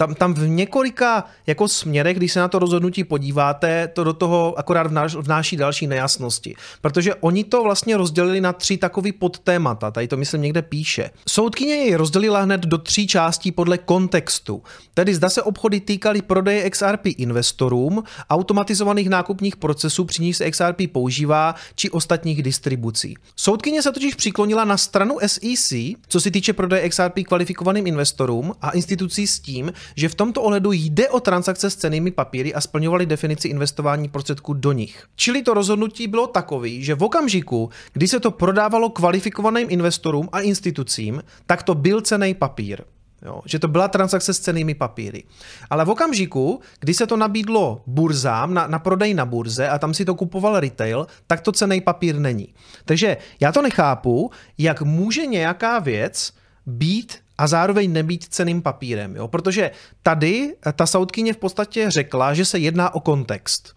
Tam, 0.01 0.15
tam 0.15 0.34
v 0.34 0.48
několika 0.48 1.24
jako 1.48 1.67
směrech, 1.67 2.17
když 2.17 2.31
se 2.31 2.39
na 2.39 2.48
to 2.48 2.60
rozhodnutí 2.60 3.03
podíváte, 3.03 3.88
to 3.88 4.03
do 4.03 4.13
toho 4.13 4.60
akorát 4.60 4.88
vnáš, 4.88 5.15
vnáší 5.15 5.58
další 5.58 5.88
nejasnosti. 5.88 6.55
Protože 6.81 7.15
oni 7.15 7.43
to 7.43 7.63
vlastně 7.63 7.98
rozdělili 7.98 8.41
na 8.41 8.53
tři 8.53 8.77
takový 8.77 9.12
podtémata, 9.12 9.91
tady 9.91 10.08
to 10.08 10.17
myslím 10.17 10.41
někde 10.41 10.62
píše. 10.62 11.10
Soudkyně 11.27 11.75
jej 11.75 11.96
rozdělila 11.96 12.41
hned 12.41 12.62
do 12.62 12.77
tří 12.77 13.08
částí 13.08 13.51
podle 13.51 13.77
kontextu. 13.77 14.63
Tedy 14.93 15.15
zda 15.15 15.29
se 15.29 15.41
obchody 15.41 15.79
týkaly 15.79 16.22
prodeje 16.22 16.70
XRP 16.70 17.05
investorům, 17.05 18.03
automatizovaných 18.29 19.10
nákupních 19.10 19.55
procesů, 19.55 20.05
při 20.05 20.22
nich 20.22 20.36
se 20.36 20.51
XRP 20.51 20.81
používá, 20.91 21.55
či 21.75 21.89
ostatních 21.89 22.43
distribucí. 22.43 23.15
Soudkyně 23.36 23.81
se 23.81 23.91
totiž 23.91 24.15
přiklonila 24.15 24.65
na 24.65 24.77
stranu 24.77 25.17
SEC, 25.25 25.74
co 26.08 26.22
se 26.22 26.31
týče 26.31 26.53
prodeje 26.53 26.89
XRP 26.89 27.20
kvalifikovaným 27.27 27.88
investorům 27.88 28.53
a 28.62 28.70
institucí 28.70 29.27
s 29.27 29.39
tím, 29.39 29.74
že 29.95 30.10
v 30.10 30.15
tomto 30.15 30.41
ohledu 30.41 30.71
jde 30.71 31.10
o 31.10 31.19
transakce 31.19 31.69
s 31.69 31.75
cenými 31.75 32.12
papíry 32.12 32.53
a 32.53 32.62
splňovali 32.62 33.05
definici 33.05 33.48
investování 33.48 34.10
prostředků 34.10 34.53
do 34.53 34.71
nich. 34.71 35.05
Čili 35.15 35.43
to 35.43 35.53
rozhodnutí 35.53 36.07
bylo 36.07 36.27
takový, 36.27 36.83
že 36.83 36.95
v 36.95 37.03
okamžiku, 37.03 37.69
kdy 37.93 38.07
se 38.07 38.19
to 38.19 38.31
prodávalo 38.31 38.89
kvalifikovaným 38.89 39.67
investorům 39.69 40.29
a 40.31 40.39
institucím, 40.39 41.24
tak 41.45 41.63
to 41.63 41.75
byl 41.75 42.01
cený 42.01 42.33
papír. 42.33 42.81
Jo, 43.25 43.41
že 43.45 43.60
to 43.60 43.67
byla 43.67 43.88
transakce 43.88 44.33
s 44.33 44.39
cenými 44.39 44.75
papíry. 44.75 45.24
Ale 45.69 45.86
v 45.86 45.89
okamžiku, 45.89 46.62
kdy 46.79 46.93
se 46.93 47.07
to 47.07 47.17
nabídlo 47.17 47.81
burzám 47.88 48.53
na, 48.53 48.67
na 48.67 48.79
prodej 48.79 49.13
na 49.13 49.25
burze 49.25 49.69
a 49.69 49.79
tam 49.79 49.93
si 49.93 50.05
to 50.05 50.15
kupoval 50.15 50.60
retail, 50.60 51.07
tak 51.27 51.41
to 51.41 51.51
cený 51.51 51.81
papír 51.81 52.19
není. 52.19 52.53
Takže 52.86 53.17
já 53.39 53.51
to 53.51 53.62
nechápu, 53.62 54.31
jak 54.57 54.81
může 54.81 55.25
nějaká 55.25 55.79
věc 55.79 56.33
být 56.65 57.17
a 57.41 57.48
zároveň 57.48 57.91
nebýt 57.91 58.24
ceným 58.29 58.62
papírem. 58.62 59.15
Jo? 59.15 59.27
Protože 59.27 59.71
tady 60.03 60.55
ta 60.75 60.86
soudkyně 60.86 61.33
v 61.33 61.38
podstatě 61.38 61.91
řekla, 61.91 62.33
že 62.33 62.45
se 62.45 62.60
jedná 62.60 62.95
o 62.95 63.00
kontext. 63.00 63.74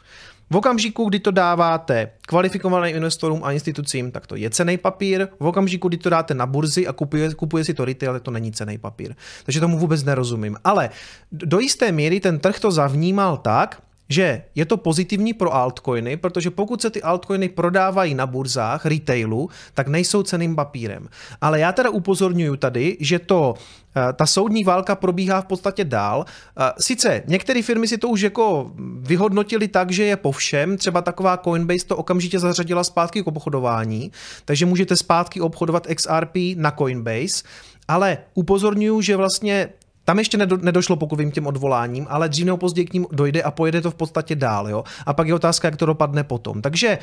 V 0.50 0.56
okamžiku, 0.56 1.09
kdy 1.09 1.18
to 1.18 1.30
dáváte 1.30 2.11
kvalifikovaným 2.26 2.97
investorům 2.97 3.44
a 3.44 3.52
institucím, 3.52 4.11
tak 4.11 4.26
to 4.26 4.37
je 4.37 4.50
cený 4.50 4.78
papír. 4.78 5.28
V 5.40 5.47
okamžiku, 5.47 5.88
kdy 5.88 5.97
to 5.97 6.11
dáte 6.11 6.35
na 6.35 6.47
burzy 6.47 6.87
a 6.87 6.92
kupuje, 6.92 7.35
kupuje 7.35 7.64
si 7.64 7.75
to 7.75 7.85
retail, 7.85 8.12
tak 8.12 8.23
to 8.23 8.30
není 8.30 8.52
cený 8.52 8.78
papír. 8.78 9.14
Takže 9.44 9.61
tomu 9.61 9.78
vůbec 9.78 10.04
nerozumím. 10.04 10.56
Ale 10.64 10.90
do 11.33 11.59
jisté 11.59 11.92
míry 11.92 12.21
ten 12.21 12.38
trh 12.38 12.61
to 12.61 12.71
zavnímal 12.71 13.37
tak, 13.37 13.83
že 14.14 14.42
je 14.54 14.64
to 14.64 14.76
pozitivní 14.76 15.35
pro 15.35 15.54
altcoiny, 15.54 16.16
protože 16.16 16.50
pokud 16.50 16.83
se 16.83 16.90
ty 16.90 17.02
altcoiny 17.02 17.49
prodávají 17.49 18.14
na 18.14 18.26
burzách 18.26 18.87
retailu, 18.87 19.50
tak 19.75 19.88
nejsou 19.88 20.23
ceným 20.23 20.56
papírem. 20.56 21.09
Ale 21.40 21.61
já 21.61 21.73
teda 21.73 21.90
upozorňuji 21.90 22.56
tady, 22.56 22.97
že 23.00 23.18
to 23.18 23.54
eh, 23.54 24.12
ta 24.12 24.26
soudní 24.26 24.64
válka 24.64 24.94
probíhá 24.94 25.40
v 25.40 25.47
podstatě 25.47 25.85
dál. 25.85 26.25
Eh, 26.25 26.73
sice 26.78 27.23
některé 27.26 27.62
firmy 27.62 27.88
si 27.88 27.99
to 27.99 28.09
už 28.09 28.21
jako 28.21 28.71
vyhodnotili 29.00 29.68
tak, 29.68 29.90
že 29.90 30.04
je 30.04 30.16
po 30.16 30.33
všem, 30.33 30.76
třeba 30.76 31.02
taková 31.02 31.37
Coinbase 31.37 31.87
to 31.87 31.97
okamžitě 31.97 32.38
zařadila 32.38 32.85
zpátky 32.85 33.23
k 33.23 33.26
obchodování, 33.26 34.12
takže 34.44 34.66
můžete 34.66 34.97
zpátky 34.97 35.40
obchodovat 35.40 35.87
XRP 35.87 36.37
na 36.56 36.71
Coinbase, 36.71 37.42
ale 37.88 38.18
upozorňuji, 38.35 39.00
že 39.02 39.16
vlastně 39.16 39.68
tam 40.04 40.18
ještě 40.18 40.37
nedo, 40.37 40.56
nedošlo, 40.56 40.96
pokud 40.96 41.18
vím, 41.18 41.30
těm 41.30 41.46
odvoláním, 41.46 42.06
ale 42.11 42.28
dřív 42.28 42.46
nebo 42.46 42.56
později 42.56 42.87
k 42.87 42.92
ním 42.92 43.06
dojde 43.12 43.42
a 43.42 43.50
pojede 43.50 43.80
to 43.80 43.90
v 43.90 43.94
podstatě 43.94 44.34
dál. 44.37 44.68
Jo? 44.68 44.84
A 45.06 45.12
pak 45.12 45.28
je 45.28 45.34
otázka, 45.34 45.68
jak 45.68 45.76
to 45.76 45.87
dopadne 45.87 46.25
potom. 46.25 46.62
Takže 46.62 46.99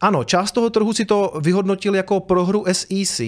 ano, 0.00 0.24
část 0.24 0.52
toho 0.52 0.70
trhu 0.70 0.92
si 0.92 1.04
to 1.04 1.32
vyhodnotil 1.40 1.94
jako 1.94 2.20
prohru 2.20 2.64
SEC, 2.72 3.20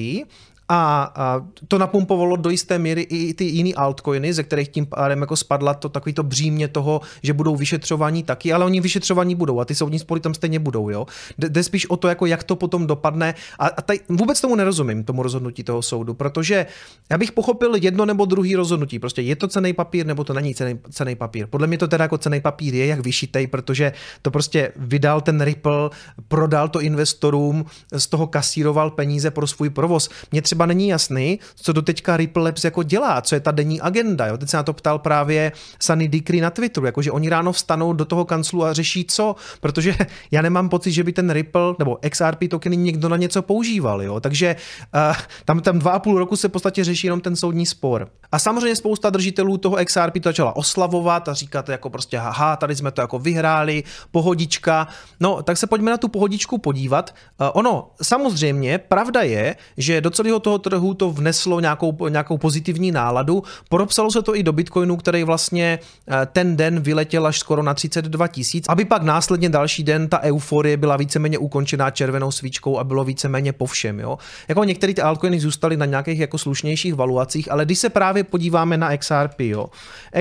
a, 0.69 1.13
a 1.15 1.47
to 1.69 1.79
napumpovalo 1.79 2.37
do 2.37 2.51
jisté 2.51 2.79
míry 2.79 3.03
i 3.03 3.35
ty 3.35 3.45
jiný 3.45 3.75
altcoiny, 3.75 4.33
ze 4.33 4.43
kterých 4.43 4.69
tím 4.69 4.87
pádem 4.87 5.21
jako 5.21 5.37
spadla 5.37 5.75
to 5.75 5.89
takový 5.89 6.13
to 6.13 6.23
břímě 6.23 6.69
toho, 6.69 7.01
že 7.23 7.33
budou 7.33 7.57
vyšetřování 7.57 8.23
taky, 8.23 8.53
ale 8.53 8.65
oni 8.65 8.81
vyšetřování 8.81 9.35
budou 9.35 9.61
a 9.61 9.65
ty 9.65 9.75
soudní 9.75 9.99
spory 9.99 10.21
tam 10.21 10.35
stejně 10.35 10.59
budou, 10.59 10.91
jo. 10.91 11.07
Jde 11.39 11.63
spíš 11.63 11.91
o 11.91 11.97
to, 11.97 12.09
jako 12.09 12.27
jak 12.27 12.45
to 12.45 12.57
potom 12.57 12.87
dopadne 12.87 13.35
a, 13.59 13.67
a 13.67 13.83
tady 13.83 14.01
vůbec 14.09 14.41
tomu 14.41 14.55
nerozumím, 14.55 15.05
tomu 15.05 15.23
rozhodnutí 15.23 15.65
toho 15.65 15.83
soudu, 15.83 16.15
protože 16.15 16.67
já 17.11 17.19
bych 17.19 17.33
pochopil 17.33 17.75
jedno 17.75 18.07
nebo 18.07 18.25
druhý 18.25 18.57
rozhodnutí, 18.57 18.99
prostě 18.99 19.23
je 19.23 19.37
to 19.37 19.49
cený 19.49 19.73
papír 19.73 20.07
nebo 20.07 20.25
to 20.25 20.33
není 20.33 20.55
cený 20.91 21.15
papír. 21.15 21.47
Podle 21.47 21.67
mě 21.67 21.79
to 21.79 21.89
teda 21.89 22.05
jako 22.05 22.19
cený 22.19 22.41
papír 22.41 22.75
je 22.75 22.87
jak 22.87 23.01
vyšitej, 23.01 23.47
protože 23.47 23.93
to 24.23 24.31
prostě 24.31 24.73
vydal 24.77 25.21
ten 25.21 25.41
Ripple, 25.41 25.91
prodal 26.29 26.69
to 26.69 26.81
investorům, 26.81 27.65
z 27.93 28.07
toho 28.07 28.27
kasíroval 28.27 28.91
peníze 28.91 29.31
pro 29.31 29.47
svůj 29.47 29.71
provoz. 29.71 30.11
Mě 30.33 30.43
třeba 30.43 30.54
třeba 30.55 30.67
není 30.67 30.89
jasný, 30.89 31.39
co 31.55 31.73
do 31.73 31.83
teďka 31.83 32.17
Ripple 32.17 32.43
Labs 32.43 32.65
jako 32.65 32.83
dělá, 32.83 33.23
co 33.23 33.35
je 33.35 33.41
ta 33.41 33.51
denní 33.51 33.81
agenda. 33.81 34.27
Jo? 34.27 34.37
Teď 34.39 34.49
se 34.49 34.57
na 34.57 34.63
to 34.63 34.73
ptal 34.73 34.99
právě 34.99 35.53
Sunny 35.83 36.09
Dikry 36.09 36.41
na 36.41 36.51
Twitteru, 36.51 36.87
jakože 36.87 37.11
oni 37.11 37.29
ráno 37.29 37.53
vstanou 37.53 37.93
do 37.93 38.05
toho 38.05 38.25
kanclu 38.25 38.65
a 38.65 38.73
řeší 38.73 39.05
co, 39.05 39.37
protože 39.61 39.95
já 40.31 40.43
nemám 40.43 40.69
pocit, 40.69 40.93
že 40.93 41.05
by 41.05 41.13
ten 41.13 41.31
Ripple 41.31 41.75
nebo 41.79 41.99
XRP 42.11 42.39
tokeny 42.51 42.77
někdo 42.77 43.09
na 43.09 43.17
něco 43.17 43.43
používal. 43.43 44.03
Jo? 44.03 44.21
Takže 44.21 44.57
uh, 44.95 45.17
tam, 45.45 45.61
tam 45.61 45.79
dva 45.79 45.93
a 45.93 45.99
půl 45.99 46.19
roku 46.19 46.37
se 46.37 46.49
v 46.49 46.53
podstatě 46.53 46.85
řeší 46.85 47.07
jenom 47.07 47.21
ten 47.21 47.37
soudní 47.37 47.67
spor. 47.67 48.09
A 48.33 48.39
samozřejmě 48.39 48.77
spousta 48.77 49.11
držitelů 49.11 49.59
toho 49.59 49.77
XRP 49.85 50.15
to 50.23 50.29
začala 50.29 50.57
oslavovat 50.57 51.29
a 51.29 51.35
říkat 51.35 51.69
jako 51.69 51.91
prostě 51.91 52.19
haha, 52.19 52.57
tady 52.57 52.77
jsme 52.77 52.91
to 52.91 53.01
jako 53.01 53.19
vyhráli, 53.19 53.83
pohodička. 54.11 54.89
No, 55.21 55.43
tak 55.43 55.57
se 55.57 55.67
pojďme 55.67 55.91
na 55.91 55.97
tu 55.97 56.09
pohodičku 56.09 56.59
podívat. 56.59 57.15
Uh, 57.41 57.47
ono, 57.53 57.91
samozřejmě, 58.03 58.79
pravda 58.79 59.23
je, 59.23 59.57
že 59.77 60.01
do 60.01 60.11
celého 60.11 60.41
toho 60.45 60.59
trhu 60.59 60.95
to 60.95 61.11
vneslo 61.11 61.61
nějakou, 61.61 62.09
nějakou 62.09 62.39
pozitivní 62.39 62.91
náladu. 62.93 63.43
Podopsalo 63.69 64.11
se 64.11 64.23
to 64.23 64.37
i 64.37 64.43
do 64.43 64.53
Bitcoinu, 64.53 64.97
který 64.97 65.25
vlastně 65.25 65.79
eh, 66.09 66.27
ten 66.33 66.57
den 66.57 66.81
vyletěl 66.81 67.27
až 67.27 67.39
skoro 67.39 67.63
na 67.63 67.75
32 67.75 68.29
tisíc, 68.29 68.65
aby 68.69 68.85
pak 68.85 69.03
následně 69.03 69.49
další 69.49 69.83
den 69.85 70.09
ta 70.09 70.21
euforie 70.21 70.77
byla 70.77 70.97
víceméně 70.97 71.39
ukončená 71.39 71.91
červenou 71.91 72.31
svíčkou 72.31 72.79
a 72.79 72.85
bylo 72.85 73.05
víceméně 73.05 73.53
po 73.53 73.67
všem. 73.67 74.01
Jo? 74.01 74.19
Jako 74.49 74.65
některé 74.65 74.95
ty 74.95 75.03
altcoiny 75.03 75.41
zůstaly 75.41 75.77
na 75.77 75.87
nějakých 75.87 76.19
jako 76.19 76.39
slušnějších 76.39 76.95
valuacích, 76.95 77.51
ale 77.51 77.65
když 77.65 77.79
se 77.79 77.89
právě 77.89 78.25
podíváme 78.25 78.77
na 78.77 78.97
XRP, 78.97 79.41
jo. 79.41 79.67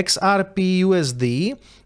XRP 0.04 0.58
USD 0.86 1.22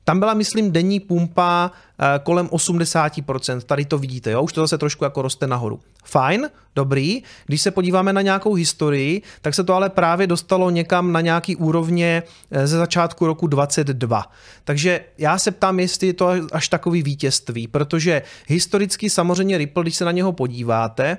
tam 0.08 0.18
byla, 0.18 0.34
myslím, 0.34 0.72
denní 0.72 1.00
pumpa 1.00 1.70
eh, 2.00 2.18
kolem 2.22 2.46
80%, 2.46 3.60
tady 3.60 3.84
to 3.84 3.98
vidíte, 3.98 4.30
jo? 4.30 4.42
už 4.42 4.52
to 4.52 4.60
zase 4.60 4.78
trošku 4.78 5.04
jako 5.04 5.22
roste 5.22 5.46
nahoru. 5.46 5.80
Fajn, 6.04 6.50
dobrý, 6.74 7.22
když 7.46 7.60
se 7.60 7.70
podíváme 7.70 8.12
na 8.12 8.22
nějakou 8.22 8.54
historii, 8.54 9.22
tak 9.42 9.54
se 9.54 9.64
to 9.64 9.74
ale 9.74 9.90
právě 9.90 10.26
dostalo 10.26 10.70
někam 10.70 11.12
na 11.12 11.20
nějaký 11.20 11.56
úrovně 11.56 12.22
eh, 12.50 12.66
ze 12.66 12.76
začátku 12.76 13.26
roku 13.26 13.46
22. 13.46 14.32
Takže 14.64 15.00
já 15.18 15.38
se 15.38 15.50
ptám, 15.50 15.80
jestli 15.80 16.06
je 16.06 16.14
to 16.14 16.30
až 16.52 16.68
takový 16.68 17.02
vítězství, 17.02 17.66
protože 17.66 18.22
historicky 18.46 19.10
samozřejmě 19.10 19.58
Ripple, 19.58 19.84
když 19.84 19.96
se 19.96 20.04
na 20.04 20.12
něho 20.12 20.32
podíváte, 20.32 21.18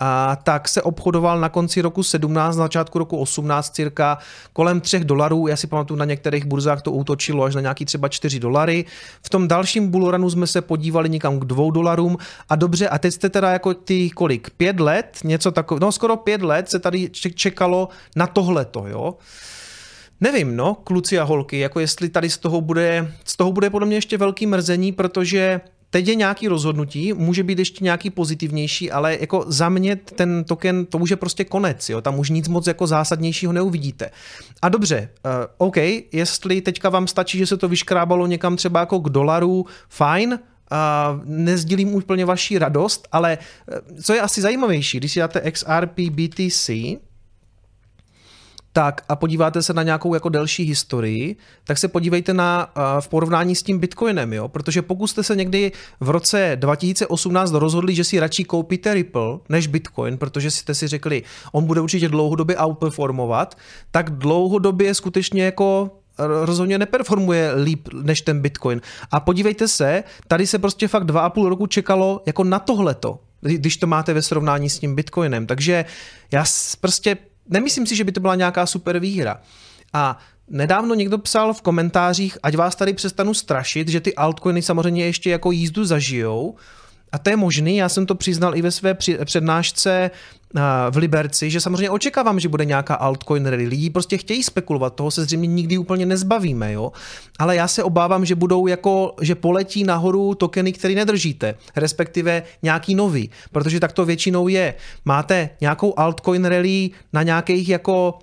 a 0.00 0.36
tak 0.36 0.68
se 0.68 0.82
obchodoval 0.82 1.40
na 1.40 1.48
konci 1.48 1.80
roku 1.80 2.02
17, 2.02 2.56
na 2.56 2.62
začátku 2.62 2.98
roku 2.98 3.16
18 3.16 3.74
cirka 3.74 4.18
kolem 4.52 4.80
3 4.80 5.04
dolarů. 5.04 5.46
Já 5.46 5.56
si 5.56 5.66
pamatuju, 5.66 5.98
na 5.98 6.04
některých 6.04 6.44
burzách 6.44 6.82
to 6.82 6.92
útočilo 6.92 7.44
až 7.44 7.54
na 7.54 7.60
nějaký 7.60 7.84
třeba 7.84 8.08
4 8.08 8.40
dolary. 8.40 8.84
V 9.22 9.28
tom 9.28 9.48
dalším 9.48 9.88
bullrunu 9.88 10.30
jsme 10.30 10.46
se 10.46 10.62
podívali 10.62 11.08
někam 11.08 11.40
k 11.40 11.44
2 11.44 11.70
dolarům 11.72 12.16
a 12.48 12.56
dobře, 12.56 12.88
a 12.88 12.98
teď 12.98 13.14
jste 13.14 13.28
teda 13.28 13.50
jako 13.50 13.74
ty 13.74 14.10
kolik, 14.10 14.50
5 14.50 14.80
let, 14.80 15.18
něco 15.24 15.52
takového, 15.52 15.86
no 15.86 15.92
skoro 15.92 16.16
5 16.16 16.42
let 16.42 16.70
se 16.70 16.78
tady 16.78 17.10
čekalo 17.34 17.88
na 18.16 18.26
tohleto, 18.26 18.86
jo. 18.86 19.14
Nevím, 20.20 20.56
no, 20.56 20.74
kluci 20.74 21.18
a 21.18 21.24
holky, 21.24 21.58
jako 21.58 21.80
jestli 21.80 22.08
tady 22.08 22.30
z 22.30 22.38
toho 22.38 22.60
bude, 22.60 23.12
z 23.24 23.36
toho 23.36 23.52
bude 23.52 23.70
podle 23.70 23.86
mě 23.86 23.96
ještě 23.96 24.18
velký 24.18 24.46
mrzení, 24.46 24.92
protože 24.92 25.60
teď 25.90 26.08
je 26.08 26.14
nějaký 26.14 26.48
rozhodnutí, 26.48 27.12
může 27.12 27.42
být 27.42 27.58
ještě 27.58 27.84
nějaký 27.84 28.10
pozitivnější, 28.10 28.90
ale 28.90 29.16
jako 29.20 29.44
za 29.46 29.68
mě 29.68 29.96
ten 29.96 30.44
token, 30.44 30.86
to 30.86 30.98
už 30.98 31.10
je 31.10 31.16
prostě 31.16 31.44
konec, 31.44 31.88
jo? 31.88 32.00
tam 32.00 32.18
už 32.18 32.30
nic 32.30 32.48
moc 32.48 32.66
jako 32.66 32.86
zásadnějšího 32.86 33.52
neuvidíte. 33.52 34.10
A 34.62 34.68
dobře, 34.68 35.08
uh, 35.24 35.30
OK, 35.58 35.76
jestli 36.12 36.60
teďka 36.60 36.88
vám 36.88 37.06
stačí, 37.06 37.38
že 37.38 37.46
se 37.46 37.56
to 37.56 37.68
vyškrábalo 37.68 38.26
někam 38.26 38.56
třeba 38.56 38.80
jako 38.80 39.00
k 39.00 39.08
dolaru, 39.08 39.66
fajn, 39.88 40.38
Uh, 40.72 41.20
nezdílím 41.24 41.94
úplně 41.94 42.24
vaši 42.24 42.58
radost, 42.58 43.08
ale 43.12 43.38
uh, 43.72 44.00
co 44.02 44.14
je 44.14 44.20
asi 44.20 44.40
zajímavější, 44.40 44.98
když 44.98 45.12
si 45.12 45.20
dáte 45.20 45.50
XRP 45.50 46.00
BTC, 46.10 46.70
tak 48.78 49.04
a 49.08 49.16
podíváte 49.16 49.62
se 49.62 49.72
na 49.72 49.82
nějakou 49.82 50.14
jako 50.14 50.28
delší 50.28 50.64
historii, 50.64 51.36
tak 51.64 51.78
se 51.78 51.88
podívejte 51.88 52.34
na 52.34 52.72
v 53.00 53.08
porovnání 53.08 53.54
s 53.54 53.62
tím 53.62 53.78
Bitcoinem, 53.78 54.32
jo? 54.32 54.48
protože 54.48 54.82
pokud 54.82 55.06
jste 55.06 55.22
se 55.22 55.36
někdy 55.36 55.72
v 56.00 56.10
roce 56.10 56.52
2018 56.54 57.52
rozhodli, 57.52 57.94
že 57.94 58.04
si 58.04 58.20
radši 58.20 58.44
koupíte 58.44 58.94
Ripple 58.94 59.38
než 59.48 59.66
Bitcoin, 59.66 60.18
protože 60.18 60.50
jste 60.50 60.74
si 60.74 60.88
řekli, 60.88 61.22
on 61.52 61.64
bude 61.64 61.80
určitě 61.80 62.08
dlouhodobě 62.08 62.56
outperformovat, 62.64 63.58
tak 63.90 64.10
dlouhodobě 64.10 64.94
skutečně 64.94 65.44
jako 65.44 65.90
rozhodně 66.18 66.78
neperformuje 66.78 67.52
líp 67.54 67.88
než 68.02 68.20
ten 68.20 68.40
Bitcoin. 68.40 68.80
A 69.10 69.20
podívejte 69.20 69.68
se, 69.68 70.04
tady 70.28 70.46
se 70.46 70.58
prostě 70.58 70.88
fakt 70.88 71.04
dva 71.04 71.20
a 71.20 71.30
půl 71.30 71.48
roku 71.48 71.66
čekalo 71.66 72.22
jako 72.26 72.44
na 72.44 72.58
tohleto, 72.58 73.18
když 73.40 73.76
to 73.76 73.86
máte 73.86 74.14
ve 74.14 74.22
srovnání 74.22 74.70
s 74.70 74.78
tím 74.78 74.94
Bitcoinem. 74.94 75.46
Takže 75.46 75.84
já 76.32 76.44
prostě 76.80 77.16
nemyslím 77.48 77.86
si, 77.86 77.96
že 77.96 78.04
by 78.04 78.12
to 78.12 78.20
byla 78.20 78.34
nějaká 78.34 78.66
super 78.66 78.98
výhra. 78.98 79.40
A 79.92 80.18
Nedávno 80.50 80.94
někdo 80.94 81.18
psal 81.18 81.54
v 81.54 81.62
komentářích, 81.62 82.38
ať 82.42 82.56
vás 82.56 82.76
tady 82.76 82.92
přestanu 82.92 83.34
strašit, 83.34 83.88
že 83.88 84.00
ty 84.00 84.14
altcoiny 84.14 84.62
samozřejmě 84.62 85.04
ještě 85.04 85.30
jako 85.30 85.50
jízdu 85.50 85.84
zažijou. 85.84 86.56
A 87.12 87.18
to 87.18 87.30
je 87.30 87.36
možný, 87.36 87.76
já 87.76 87.88
jsem 87.88 88.06
to 88.06 88.14
přiznal 88.14 88.56
i 88.56 88.62
ve 88.62 88.70
své 88.70 88.96
přednášce 89.24 90.10
v 90.90 90.96
Liberci, 90.96 91.50
že 91.50 91.60
samozřejmě 91.60 91.90
očekávám, 91.90 92.40
že 92.40 92.48
bude 92.48 92.64
nějaká 92.64 92.94
altcoin 92.94 93.46
rally. 93.46 93.66
Lidi 93.66 93.90
prostě 93.90 94.18
chtějí 94.18 94.42
spekulovat, 94.42 94.94
toho 94.94 95.10
se 95.10 95.24
zřejmě 95.24 95.46
nikdy 95.46 95.78
úplně 95.78 96.06
nezbavíme, 96.06 96.72
jo. 96.72 96.92
Ale 97.38 97.56
já 97.56 97.68
se 97.68 97.82
obávám, 97.82 98.24
že 98.24 98.34
budou 98.34 98.66
jako, 98.66 99.14
že 99.20 99.34
poletí 99.34 99.84
nahoru 99.84 100.34
tokeny, 100.34 100.72
které 100.72 100.94
nedržíte, 100.94 101.54
respektive 101.76 102.42
nějaký 102.62 102.94
nový, 102.94 103.30
protože 103.52 103.80
tak 103.80 103.92
to 103.92 104.04
většinou 104.04 104.48
je. 104.48 104.74
Máte 105.04 105.50
nějakou 105.60 105.94
altcoin 105.96 106.44
rally 106.44 106.90
na 107.12 107.22
nějakých 107.22 107.68
jako 107.68 108.18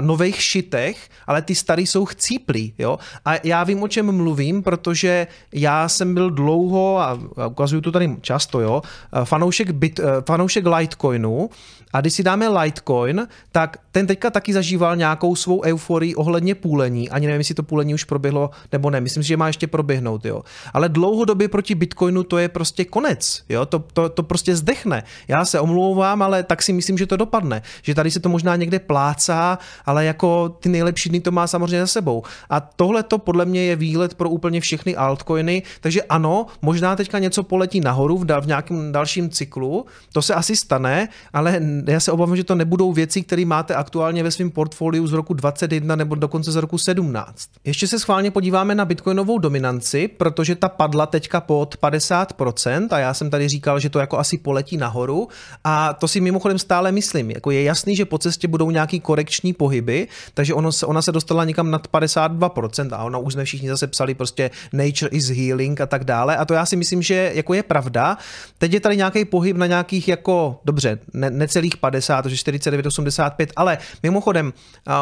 nových 0.00 0.42
šitech, 0.42 1.08
ale 1.26 1.42
ty 1.42 1.54
starý 1.54 1.86
jsou 1.86 2.04
chcíplí, 2.04 2.74
jo. 2.78 2.98
A 3.24 3.32
já 3.44 3.64
vím, 3.64 3.82
o 3.82 3.88
čem 3.88 4.12
mluvím, 4.12 4.62
protože 4.62 5.26
já 5.52 5.88
jsem 5.88 6.14
byl 6.14 6.30
dlouho, 6.30 7.00
a 7.00 7.18
ukazuju 7.46 7.80
to 7.80 7.92
tady 7.92 8.16
často, 8.20 8.60
jo, 8.60 8.82
fanoušek, 9.24 9.70
bit, 9.70 10.00
fanoušek 10.26 10.66
Litecoinu 10.66 11.50
a 11.92 12.00
když 12.00 12.14
si 12.14 12.22
dáme 12.22 12.48
Litecoin, 12.48 13.28
tak 13.52 13.76
ten 13.92 14.06
teďka 14.06 14.30
taky 14.30 14.52
zažíval 14.52 14.96
nějakou 14.96 15.36
svou 15.36 15.62
euforii 15.62 16.14
ohledně 16.14 16.54
půlení. 16.54 17.10
Ani 17.10 17.26
nevím, 17.26 17.40
jestli 17.40 17.54
to 17.54 17.62
půlení 17.62 17.94
už 17.94 18.04
proběhlo 18.04 18.50
nebo 18.72 18.90
ne. 18.90 19.00
Myslím 19.00 19.22
si, 19.22 19.28
že 19.28 19.36
má 19.36 19.46
ještě 19.46 19.66
proběhnout, 19.66 20.24
jo. 20.24 20.42
Ale 20.72 20.88
dlouhodobě 20.88 21.48
proti 21.48 21.74
Bitcoinu 21.74 22.22
to 22.22 22.38
je 22.38 22.48
prostě 22.48 22.84
konec, 22.84 23.42
jo. 23.48 23.66
To, 23.66 23.78
to, 23.92 24.08
to 24.08 24.22
prostě 24.22 24.56
zdechne. 24.56 25.02
Já 25.28 25.44
se 25.44 25.60
omlouvám, 25.60 26.22
ale 26.22 26.42
tak 26.42 26.62
si 26.62 26.72
myslím, 26.72 26.98
že 26.98 27.06
to 27.06 27.16
dopadne. 27.16 27.62
Že 27.82 27.94
tady 27.94 28.10
se 28.10 28.20
to 28.20 28.28
možná 28.28 28.56
někde 28.56 28.78
plácá, 28.78 29.58
ale 29.86 30.04
jako 30.04 30.48
ty 30.48 30.68
nejlepší 30.68 31.08
dny 31.08 31.20
to 31.20 31.30
má 31.30 31.46
samozřejmě 31.46 31.80
za 31.80 31.86
sebou. 31.86 32.22
A 32.50 32.60
tohle 32.60 33.02
to 33.02 33.18
podle 33.18 33.44
mě 33.44 33.64
je 33.64 33.76
výlet 33.76 34.14
pro 34.14 34.30
úplně 34.30 34.60
všechny 34.60 34.96
altcoiny, 34.96 35.62
takže 35.80 36.02
ano, 36.02 36.46
možná 36.62 36.96
teďka 36.96 37.18
něco 37.18 37.42
poletí 37.42 37.80
nahoru 37.80 38.18
v, 38.18 38.24
v 38.40 38.46
nějakém 38.46 38.92
dalším 38.92 39.30
cyklu, 39.30 39.86
to 40.12 40.22
se 40.22 40.34
asi 40.34 40.56
stane, 40.56 41.08
ale 41.32 41.60
já 41.86 42.00
se 42.00 42.12
obávám, 42.12 42.36
že 42.36 42.44
to 42.44 42.54
nebudou 42.54 42.92
věci, 42.92 43.22
které 43.22 43.44
máte 43.44 43.74
aktuálně 43.74 44.22
ve 44.22 44.30
svém 44.30 44.50
portfoliu 44.50 45.06
z 45.06 45.12
roku 45.12 45.34
21 45.34 45.96
nebo 45.96 46.14
dokonce 46.14 46.52
z 46.52 46.56
roku 46.56 46.78
17. 46.78 47.48
Ještě 47.64 47.86
se 47.86 47.98
schválně 47.98 48.30
podíváme 48.30 48.74
na 48.74 48.84
bitcoinovou 48.84 49.38
dominanci, 49.38 50.08
protože 50.08 50.54
ta 50.54 50.68
padla 50.68 51.06
teďka 51.06 51.40
pod 51.40 51.76
50% 51.82 52.88
a 52.90 52.98
já 52.98 53.14
jsem 53.14 53.30
tady 53.30 53.48
říkal, 53.48 53.80
že 53.80 53.90
to 53.90 53.98
jako 53.98 54.18
asi 54.18 54.38
poletí 54.38 54.76
nahoru 54.76 55.28
a 55.64 55.92
to 55.92 56.08
si 56.08 56.20
mimochodem 56.20 56.58
stále 56.58 56.92
myslím. 56.92 57.30
Jako 57.30 57.50
je 57.50 57.62
jasný, 57.62 57.96
že 57.96 58.04
po 58.04 58.18
cestě 58.18 58.48
budou 58.48 58.70
nějaký 58.70 59.00
korekční 59.00 59.52
pohyby, 59.52 60.08
takže 60.34 60.54
ono 60.54 60.72
se, 60.72 60.86
ona 60.86 61.02
se 61.02 61.12
dostala 61.12 61.44
někam 61.44 61.70
nad 61.70 61.88
52% 61.88 62.88
a 62.92 63.04
ona 63.04 63.18
už 63.18 63.32
jsme 63.32 63.44
všichni 63.44 63.68
zase 63.68 63.86
psali 63.86 64.14
prostě 64.14 64.50
nature 64.72 65.10
is 65.10 65.28
healing 65.28 65.80
a 65.80 65.86
tak 65.86 66.04
dále 66.04 66.36
a 66.36 66.44
to 66.44 66.54
já 66.54 66.66
si 66.66 66.76
myslím, 66.76 67.02
že 67.02 67.32
jako 67.34 67.54
je 67.54 67.62
pravda. 67.62 68.18
Teď 68.58 68.72
je 68.72 68.80
tady 68.80 68.96
nějaký 68.96 69.24
pohyb 69.24 69.56
na 69.56 69.66
nějakých 69.66 70.08
jako, 70.08 70.60
dobře, 70.64 70.98
ne, 71.14 71.30
necelých 71.68 71.76
50, 71.76 72.22
takže 72.22 72.36
49,85, 72.36 73.46
ale 73.56 73.78
mimochodem 74.02 74.52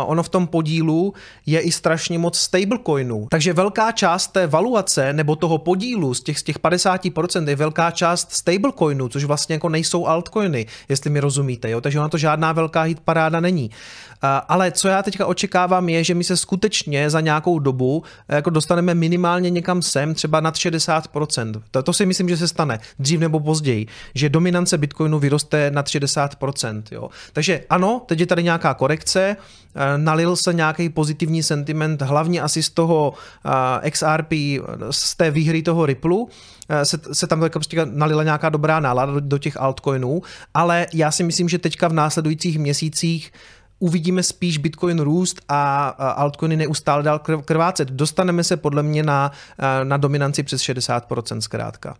ono 0.07 0.23
v 0.23 0.29
tom 0.29 0.47
podílu 0.47 1.15
je 1.47 1.61
i 1.61 1.73
strašně 1.73 2.19
moc 2.19 2.39
stablecoinů, 2.39 3.27
takže 3.31 3.53
velká 3.53 3.93
část 3.93 4.33
té 4.33 4.47
valuace 4.47 5.13
nebo 5.13 5.37
toho 5.37 5.59
podílu 5.59 6.15
z 6.15 6.21
těch, 6.21 6.39
z 6.39 6.43
těch 6.43 6.59
50% 6.59 7.49
je 7.49 7.57
velká 7.57 7.91
část 7.91 8.33
stablecoinů, 8.33 9.09
což 9.09 9.25
vlastně 9.25 9.55
jako 9.55 9.69
nejsou 9.69 10.07
altcoiny, 10.07 10.67
jestli 10.89 11.11
mi 11.11 11.21
rozumíte, 11.21 11.71
jo? 11.71 11.81
takže 11.81 11.99
ona 11.99 12.09
to 12.09 12.19
žádná 12.19 12.53
velká 12.53 12.83
hit 12.83 13.01
paráda 13.01 13.41
není. 13.41 13.71
Ale 14.49 14.73
co 14.73 14.89
já 14.89 15.03
teďka 15.03 15.27
očekávám 15.27 15.89
je, 15.89 16.05
že 16.05 16.15
my 16.15 16.25
se 16.25 16.37
skutečně 16.37 17.11
za 17.11 17.21
nějakou 17.21 17.59
dobu 17.59 18.03
jako 18.29 18.51
dostaneme 18.51 18.95
minimálně 18.95 19.51
někam 19.51 19.83
sem, 19.83 20.15
třeba 20.15 20.41
nad 20.41 20.55
60%. 20.55 21.63
To, 21.71 21.83
to 21.83 21.93
si 21.93 22.07
myslím, 22.07 22.29
že 22.29 22.37
se 22.37 22.49
stane 22.49 22.79
dřív 22.99 23.21
nebo 23.21 23.41
později, 23.41 23.87
že 24.15 24.29
dominance 24.29 24.79
Bitcoinu 24.79 25.19
vyroste 25.19 25.71
nad 25.71 25.87
60%. 25.87 26.56
Jo. 26.93 27.09
Takže 27.33 27.65
ano, 27.71 28.03
teď 28.07 28.21
je 28.21 28.27
tady 28.27 28.43
nějaká 28.43 28.75
korekce, 28.75 29.37
nalil 29.97 30.37
se 30.37 30.55
nějaký 30.55 30.89
pozitivní 30.89 31.43
sentiment, 31.43 32.03
hlavně 32.03 32.43
asi 32.43 32.63
z 32.63 32.71
toho 32.71 33.15
XRP, 33.91 34.33
z 34.91 35.15
té 35.17 35.31
výhry 35.31 35.63
toho 35.63 35.87
Ripple, 35.87 36.17
se, 36.83 36.99
se 37.13 37.27
tam 37.27 37.45
prostě 37.53 37.87
nalila 37.87 38.23
nějaká 38.23 38.49
dobrá 38.49 38.81
nálada 38.81 39.13
do, 39.13 39.21
do 39.21 39.39
těch 39.39 39.61
altcoinů, 39.61 40.23
ale 40.55 40.87
já 40.93 41.11
si 41.11 41.25
myslím, 41.25 41.49
že 41.49 41.59
teďka 41.59 41.89
v 41.89 41.93
následujících 41.93 42.59
měsících 42.59 43.33
uvidíme 43.79 44.23
spíš 44.23 44.59
Bitcoin 44.59 45.01
růst 45.01 45.41
a 45.49 45.89
altcoiny 45.89 46.57
neustále 46.57 47.03
dál 47.03 47.21
krvácet. 47.45 47.89
Dostaneme 47.89 48.45
se 48.45 48.57
podle 48.57 48.83
mě 48.83 49.03
na, 49.03 49.33
na 49.85 49.97
dominanci 49.97 50.43
přes 50.43 50.63
60% 50.63 51.39
zkrátka. 51.39 51.95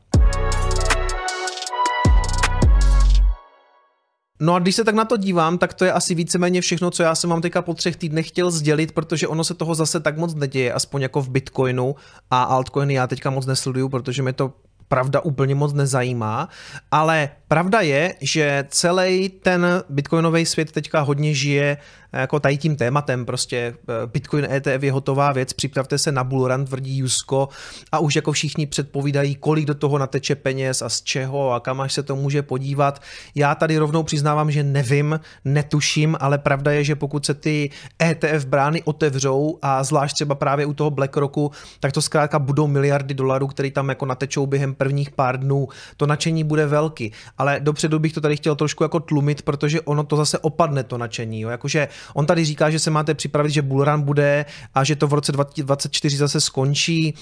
No 4.41 4.55
a 4.55 4.59
když 4.59 4.77
se 4.77 4.85
tak 4.85 4.95
na 4.95 5.05
to 5.05 5.17
dívám, 5.17 5.59
tak 5.59 5.75
to 5.75 5.85
je 5.85 5.93
asi 5.93 6.15
víceméně 6.15 6.61
všechno, 6.61 6.91
co 6.91 7.03
já 7.03 7.15
jsem 7.15 7.31
vám 7.31 7.43
teďka 7.43 7.63
po 7.63 7.75
třech 7.75 7.97
týdnech 7.97 8.29
chtěl 8.29 8.51
sdělit, 8.51 8.93
protože 8.93 9.29
ono 9.29 9.45
se 9.45 9.55
toho 9.55 9.75
zase 9.75 10.01
tak 10.01 10.19
moc 10.19 10.35
neděje, 10.35 10.73
aspoň 10.73 11.03
jako 11.03 11.23
v 11.23 11.29
Bitcoinu 11.29 11.95
a 12.31 12.43
altcoiny 12.43 12.95
já 12.95 13.07
teďka 13.07 13.31
moc 13.31 13.47
nesleduju, 13.47 13.89
protože 13.89 14.23
mi 14.23 14.33
to 14.33 14.53
pravda 14.89 15.21
úplně 15.21 15.55
moc 15.55 15.73
nezajímá, 15.73 16.49
ale 16.91 17.29
pravda 17.49 17.81
je, 17.81 18.15
že 18.21 18.65
celý 18.69 19.29
ten 19.29 19.67
bitcoinový 19.89 20.47
svět 20.47 20.73
teďka 20.73 21.01
hodně 21.01 21.35
žije 21.35 21.77
jako 22.21 22.41
tady 22.41 22.57
tím 22.57 22.77
tématem, 22.77 23.27
prostě 23.27 23.57
eh, 23.57 24.07
Bitcoin 24.07 24.45
ETF 24.45 24.83
je 24.83 24.93
hotová 24.93 25.33
věc, 25.33 25.53
připravte 25.53 25.99
se 25.99 26.13
na 26.13 26.25
bullrun, 26.25 26.65
tvrdí 26.65 26.99
Jusko 26.99 27.49
a 27.93 27.99
už 27.99 28.17
jako 28.17 28.33
všichni 28.33 28.67
předpovídají, 28.67 29.35
kolik 29.35 29.65
do 29.65 29.75
toho 29.75 29.99
nateče 29.99 30.35
peněz 30.35 30.83
a 30.83 30.89
z 30.89 31.03
čeho 31.03 31.53
a 31.53 31.61
kam 31.61 31.81
až 31.81 31.93
se 31.93 32.03
to 32.03 32.17
může 32.17 32.43
podívat. 32.43 33.03
Já 33.35 33.55
tady 33.55 33.79
rovnou 33.79 34.03
přiznávám, 34.03 34.51
že 34.51 34.63
nevím, 34.63 35.21
netuším, 35.45 36.17
ale 36.21 36.39
pravda 36.39 36.73
je, 36.73 36.85
že 36.85 36.95
pokud 36.97 37.27
se 37.27 37.35
ty 37.35 37.71
ETF 38.03 38.45
brány 38.47 38.83
otevřou 38.83 39.59
a 39.63 39.85
zvlášť 39.85 40.15
třeba 40.15 40.35
právě 40.35 40.67
u 40.67 40.75
toho 40.75 40.91
BlackRocku, 40.91 41.51
tak 41.81 41.93
to 41.93 42.03
zkrátka 42.03 42.39
budou 42.39 42.67
miliardy 42.67 43.15
dolarů, 43.15 43.47
které 43.47 43.71
tam 43.71 43.89
jako 43.89 44.07
natečou 44.07 44.47
během 44.47 44.75
prvních 44.75 45.11
pár 45.11 45.41
dnů. 45.41 45.69
To 45.97 46.07
nadšení 46.07 46.45
bude 46.45 46.67
velký, 46.67 47.13
ale 47.39 47.61
dopředu 47.61 47.99
bych 47.99 48.13
to 48.13 48.21
tady 48.21 48.37
chtěl 48.37 48.57
trošku 48.57 48.85
jako 48.85 49.01
tlumit, 49.01 49.43
protože 49.43 49.81
ono 49.81 50.05
to 50.05 50.17
zase 50.17 50.39
opadne 50.39 50.85
to 50.85 50.99
nadšení. 50.99 51.41
Jo? 51.41 51.49
Jakože 51.49 51.89
On 52.15 52.27
tady 52.27 52.45
říká, 52.45 52.71
že 52.71 52.79
se 52.79 52.91
máte 52.91 53.15
připravit, 53.15 53.51
že 53.51 53.63
bullrun 53.63 54.03
bude 54.03 54.45
a 54.75 54.85
že 54.85 54.97
to 54.97 55.07
v 55.07 55.13
roce 55.13 55.33
2024 55.33 56.17
zase 56.17 56.41
skončí. 56.41 57.15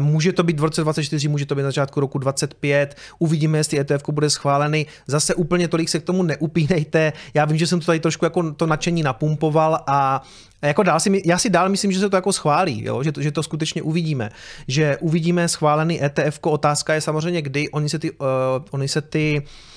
Může 0.00 0.32
to 0.32 0.42
být 0.42 0.60
v 0.60 0.64
roce 0.64 0.80
2024, 0.80 1.28
může 1.28 1.46
to 1.46 1.54
být 1.54 1.62
na 1.62 1.68
začátku 1.68 2.00
roku 2.00 2.18
25. 2.18 2.96
Uvidíme, 3.18 3.58
jestli 3.58 3.80
ETF 3.80 4.02
bude 4.12 4.30
schválený. 4.30 4.86
Zase 5.06 5.34
úplně 5.34 5.68
tolik 5.68 5.88
se 5.88 5.98
k 5.98 6.02
tomu 6.02 6.22
neupínejte. 6.22 7.12
Já 7.34 7.44
vím, 7.44 7.58
že 7.58 7.66
jsem 7.66 7.80
to 7.80 7.86
tady 7.86 8.00
trošku 8.00 8.24
jako 8.24 8.52
to 8.52 8.66
nadšení 8.66 9.02
napumpoval 9.02 9.78
a 9.86 10.22
jako 10.62 10.82
dál 10.82 11.00
si, 11.00 11.22
já 11.24 11.38
si 11.38 11.50
dál 11.50 11.68
myslím, 11.68 11.92
že 11.92 12.00
se 12.00 12.10
to 12.10 12.16
jako 12.16 12.32
schválí, 12.32 12.84
jo? 12.84 13.02
Že, 13.02 13.12
to, 13.12 13.22
že 13.22 13.32
to 13.32 13.42
skutečně 13.42 13.82
uvidíme. 13.82 14.30
Že 14.68 14.96
uvidíme 15.00 15.48
schválený 15.48 16.04
ETF, 16.04 16.38
otázka 16.42 16.94
je 16.94 17.00
samozřejmě 17.00 17.42
kdy, 17.42 17.70
oni 17.70 17.88
se 17.88 17.98
ty, 17.98 18.10
uh, 18.10 18.26
oni 18.70 18.88
se 18.88 19.00
ty 19.00 19.40
uh, 19.40 19.73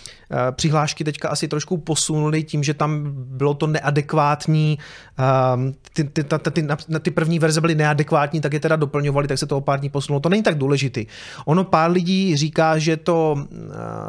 přihlášky 0.51 1.03
teďka 1.03 1.29
asi 1.29 1.47
trošku 1.47 1.77
posunuli 1.77 2.43
tím, 2.43 2.63
že 2.63 2.73
tam 2.73 3.11
bylo 3.13 3.53
to 3.53 3.67
neadekvátní, 3.67 4.79
ehm, 5.17 5.73
ty, 5.93 6.03
ty, 6.03 6.23
ty, 6.23 6.51
ty, 6.51 6.67
ty 6.99 7.11
první 7.11 7.39
verze 7.39 7.61
byly 7.61 7.75
neadekvátní, 7.75 8.41
tak 8.41 8.53
je 8.53 8.59
teda 8.59 8.75
doplňovali, 8.75 9.27
tak 9.27 9.37
se 9.37 9.47
to 9.47 9.57
o 9.57 9.61
pár 9.61 9.79
dní 9.79 9.89
posunulo. 9.89 10.19
To 10.19 10.29
není 10.29 10.43
tak 10.43 10.57
důležitý. 10.57 11.05
Ono 11.45 11.63
pár 11.63 11.91
lidí 11.91 12.37
říká, 12.37 12.77
že 12.77 12.97
to 12.97 13.35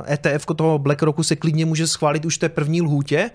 ETF 0.07 0.27
eh, 0.49 0.53
e 0.53 0.55
toho 0.55 0.79
BlackRocku 0.79 1.23
se 1.23 1.37
klidně 1.37 1.67
může 1.67 1.87
schválit 1.87 2.25
už 2.25 2.39
té 2.39 2.49
první 2.49 2.83
lhůtě, 2.83 3.31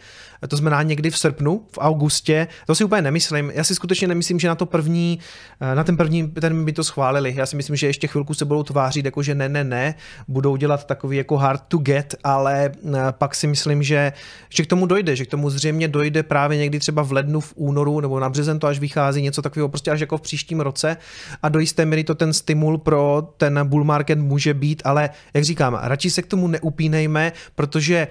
to 0.48 0.58
znamená 0.58 0.84
někdy 0.84 1.10
v 1.10 1.17
srpnu, 1.17 1.65
v 1.72 1.78
augustě. 1.78 2.48
To 2.67 2.76
si 2.76 2.84
úplně 2.84 3.02
nemyslím. 3.02 3.52
Já 3.56 3.63
si 3.63 3.76
skutečně 3.76 4.08
nemyslím, 4.08 4.39
že 4.39 4.48
na 4.48 4.56
to 4.56 4.65
první, 4.65 5.19
eh, 5.62 5.76
na 5.76 5.84
ten 5.84 5.98
první 5.98 6.28
ten 6.28 6.65
by 6.65 6.74
to 6.74 6.84
schválili. 6.84 7.34
Já 7.36 7.46
si 7.46 7.56
myslím, 7.56 7.76
že 7.76 7.88
ještě 7.88 8.08
chvilku 8.08 8.34
se 8.34 8.46
budou 8.46 8.63
tvářit, 8.63 9.06
jako 9.06 9.24
že 9.24 9.36
ne, 9.36 9.50
ne, 9.50 9.63
ne, 9.63 9.96
budou 10.28 10.56
dělat 10.56 10.86
takový 10.86 11.17
jako 11.17 11.38
hard 11.38 11.63
to 11.67 11.78
get, 11.78 12.15
ale 12.24 12.65
eh, 12.65 12.72
pak 13.12 13.36
si 13.36 13.47
myslím, 13.47 13.83
že, 13.83 14.13
že 14.49 14.63
k 14.63 14.67
tomu 14.67 14.86
dojde, 14.86 15.15
že 15.15 15.25
k 15.25 15.29
tomu 15.29 15.49
zřejmě 15.49 15.88
dojde 15.88 16.23
právě 16.23 16.57
někdy 16.57 16.79
třeba 16.79 17.03
v 17.03 17.12
lednu, 17.12 17.39
v 17.39 17.53
únoru 17.55 17.99
nebo 17.99 18.19
na 18.19 18.29
březen 18.29 18.59
to 18.59 18.67
až 18.67 18.79
vychází, 18.79 19.21
něco 19.21 19.41
takového 19.41 19.69
prostě 19.69 19.91
až 19.91 19.99
jako 19.99 20.17
v 20.17 20.21
příštím 20.21 20.59
roce. 20.59 20.97
A 21.43 21.49
do 21.49 21.59
jisté 21.59 21.86
míry 21.86 22.03
to 22.03 22.15
ten 22.15 22.33
stimul 22.33 22.77
pro 22.77 23.27
ten 23.38 23.67
bull 23.67 23.83
market 23.83 24.19
může 24.19 24.53
být, 24.53 24.81
ale 24.86 25.09
jak 25.33 25.43
říkám, 25.43 25.79
radši 25.81 26.09
se 26.09 26.21
k 26.21 26.27
tomu 26.27 26.47
neupínejme, 26.47 27.31
protože 27.55 28.07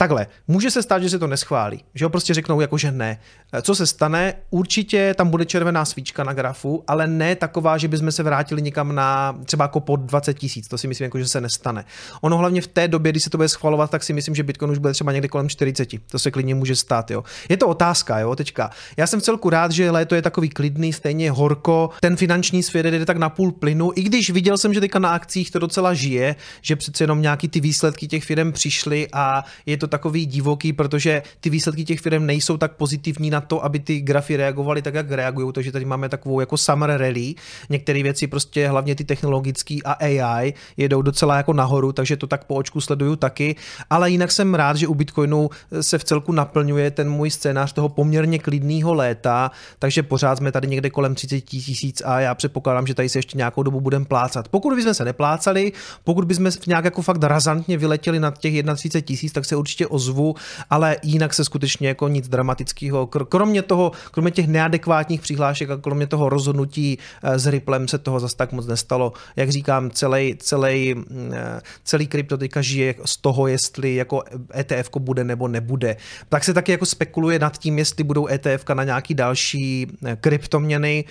takhle, 0.00 0.26
může 0.48 0.70
se 0.70 0.82
stát, 0.82 1.02
že 1.02 1.10
se 1.10 1.18
to 1.18 1.26
neschválí, 1.26 1.84
že 1.94 2.04
ho 2.04 2.10
prostě 2.10 2.34
řeknou 2.34 2.60
jako, 2.60 2.78
že 2.78 2.92
ne. 2.92 3.20
Co 3.62 3.74
se 3.74 3.86
stane? 3.86 4.34
Určitě 4.50 5.14
tam 5.14 5.28
bude 5.28 5.44
červená 5.44 5.84
svíčka 5.84 6.24
na 6.24 6.32
grafu, 6.32 6.84
ale 6.86 7.06
ne 7.06 7.36
taková, 7.36 7.78
že 7.78 7.88
bychom 7.88 8.12
se 8.12 8.22
vrátili 8.22 8.62
někam 8.62 8.94
na 8.94 9.36
třeba 9.44 9.64
jako 9.64 9.80
pod 9.80 10.00
20 10.00 10.34
tisíc, 10.34 10.68
to 10.68 10.78
si 10.78 10.88
myslím, 10.88 11.04
jako, 11.04 11.18
že 11.18 11.28
se 11.28 11.40
nestane. 11.40 11.84
Ono 12.20 12.36
hlavně 12.36 12.60
v 12.60 12.66
té 12.66 12.88
době, 12.88 13.12
kdy 13.12 13.20
se 13.20 13.30
to 13.30 13.38
bude 13.38 13.48
schvalovat, 13.48 13.90
tak 13.90 14.02
si 14.02 14.12
myslím, 14.12 14.34
že 14.34 14.42
Bitcoin 14.42 14.70
už 14.70 14.78
bude 14.78 14.92
třeba 14.92 15.12
někde 15.12 15.28
kolem 15.28 15.48
40. 15.48 15.88
To 16.10 16.18
se 16.18 16.30
klidně 16.30 16.54
může 16.54 16.76
stát. 16.76 17.10
Jo. 17.10 17.24
Je 17.48 17.56
to 17.56 17.68
otázka, 17.68 18.18
jo, 18.18 18.36
teďka. 18.36 18.70
Já 18.96 19.06
jsem 19.06 19.20
v 19.20 19.22
celku 19.22 19.50
rád, 19.50 19.72
že 19.72 19.90
léto 19.90 20.14
je 20.14 20.22
takový 20.22 20.48
klidný, 20.48 20.92
stejně 20.92 21.30
horko, 21.30 21.90
ten 22.00 22.16
finanční 22.16 22.62
svět 22.62 22.86
jde 22.86 23.06
tak 23.06 23.16
na 23.16 23.28
půl 23.28 23.52
plynu, 23.52 23.92
i 23.94 24.02
když 24.02 24.30
viděl 24.30 24.58
jsem, 24.58 24.74
že 24.74 24.80
teďka 24.80 24.98
na 24.98 25.10
akcích 25.10 25.50
to 25.50 25.58
docela 25.58 25.94
žije, 25.94 26.36
že 26.62 26.76
přece 26.76 27.04
jenom 27.04 27.22
nějaký 27.22 27.48
ty 27.48 27.60
výsledky 27.60 28.08
těch 28.08 28.24
firm 28.24 28.52
přišly 28.52 29.08
a 29.12 29.44
je 29.66 29.76
to 29.76 29.89
takový 29.90 30.26
divoký, 30.26 30.72
protože 30.72 31.22
ty 31.40 31.50
výsledky 31.50 31.84
těch 31.84 32.00
firm 32.00 32.26
nejsou 32.26 32.56
tak 32.56 32.72
pozitivní 32.72 33.30
na 33.30 33.40
to, 33.40 33.64
aby 33.64 33.78
ty 33.78 34.00
grafy 34.00 34.36
reagovaly 34.36 34.82
tak, 34.82 34.94
jak 34.94 35.10
reagují, 35.10 35.52
takže 35.52 35.72
tady 35.72 35.84
máme 35.84 36.08
takovou 36.08 36.40
jako 36.40 36.56
summer 36.56 36.90
rally. 36.96 37.34
Některé 37.70 38.02
věci 38.02 38.26
prostě 38.26 38.68
hlavně 38.68 38.94
ty 38.94 39.04
technologické 39.04 39.78
a 39.84 39.92
AI 39.92 40.54
jedou 40.76 41.02
docela 41.02 41.36
jako 41.36 41.52
nahoru, 41.52 41.92
takže 41.92 42.16
to 42.16 42.26
tak 42.26 42.44
po 42.44 42.54
očku 42.54 42.80
sleduju 42.80 43.16
taky, 43.16 43.56
ale 43.90 44.10
jinak 44.10 44.32
jsem 44.32 44.54
rád, 44.54 44.76
že 44.76 44.86
u 44.86 44.94
Bitcoinu 44.94 45.50
se 45.80 45.98
v 45.98 46.04
celku 46.04 46.32
naplňuje 46.32 46.90
ten 46.90 47.10
můj 47.10 47.30
scénář 47.30 47.72
toho 47.72 47.88
poměrně 47.88 48.38
klidného 48.38 48.94
léta, 48.94 49.50
takže 49.78 50.02
pořád 50.02 50.36
jsme 50.36 50.52
tady 50.52 50.68
někde 50.68 50.90
kolem 50.90 51.14
30 51.14 51.40
tisíc 51.40 52.02
a 52.04 52.20
já 52.20 52.34
předpokládám, 52.34 52.86
že 52.86 52.94
tady 52.94 53.08
se 53.08 53.18
ještě 53.18 53.38
nějakou 53.38 53.62
dobu 53.62 53.80
budeme 53.80 54.04
plácat. 54.04 54.48
Pokud 54.48 54.74
bychom 54.74 54.94
se 54.94 55.04
neplácali, 55.04 55.72
pokud 56.04 56.24
bychom 56.24 56.50
nějak 56.66 56.84
jako 56.84 57.02
fakt 57.02 57.22
razantně 57.22 57.78
vyletěli 57.78 58.20
nad 58.20 58.38
těch 58.38 58.54
31 58.74 59.06
tisíc, 59.06 59.32
tak 59.32 59.44
se 59.44 59.56
určitě 59.56 59.79
ozvu, 59.86 60.34
ale 60.70 60.96
jinak 61.02 61.34
se 61.34 61.44
skutečně 61.44 61.88
jako 61.88 62.08
nic 62.08 62.28
dramatického. 62.28 63.06
Kromě 63.06 63.62
toho, 63.62 63.92
kromě 64.10 64.30
těch 64.30 64.48
neadekvátních 64.48 65.20
přihlášek 65.20 65.70
a 65.70 65.76
kromě 65.76 66.06
toho 66.06 66.28
rozhodnutí 66.28 66.98
eh, 67.22 67.38
s 67.38 67.46
Ripplem 67.46 67.88
se 67.88 67.98
toho 67.98 68.20
zase 68.20 68.36
tak 68.36 68.52
moc 68.52 68.66
nestalo. 68.66 69.12
Jak 69.36 69.50
říkám, 69.50 69.90
celý, 69.90 70.36
celý, 70.38 70.94
mm, 70.94 71.32
eh, 71.34 71.60
celý 71.84 72.06
krypto 72.06 72.38
teďka 72.38 72.62
žije 72.62 72.94
z 73.04 73.16
toho, 73.16 73.46
jestli 73.46 73.94
jako 73.94 74.22
ETF 74.54 74.90
bude 74.98 75.24
nebo 75.24 75.48
nebude. 75.48 75.96
Tak 76.28 76.44
se 76.44 76.54
taky 76.54 76.72
jako 76.72 76.86
spekuluje 76.86 77.38
nad 77.38 77.58
tím, 77.58 77.78
jestli 77.78 78.04
budou 78.04 78.28
ETF 78.28 78.74
na 78.74 78.84
nějaký 78.84 79.14
další 79.14 79.86
eh, 80.06 80.16
kryptoměny. 80.20 81.04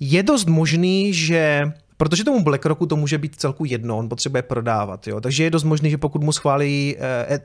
Je 0.00 0.22
dost 0.22 0.46
možný, 0.48 1.14
že 1.14 1.72
Protože 1.96 2.24
tomu 2.24 2.44
BlackRocku 2.44 2.86
to 2.86 2.96
může 2.96 3.18
být 3.18 3.36
celku 3.36 3.64
jedno, 3.64 3.98
on 3.98 4.08
potřebuje 4.08 4.42
prodávat. 4.42 5.06
Jo? 5.06 5.20
Takže 5.20 5.44
je 5.44 5.50
dost 5.50 5.64
možné, 5.64 5.90
že 5.90 5.98
pokud 5.98 6.22
mu 6.22 6.32
schválí 6.32 6.96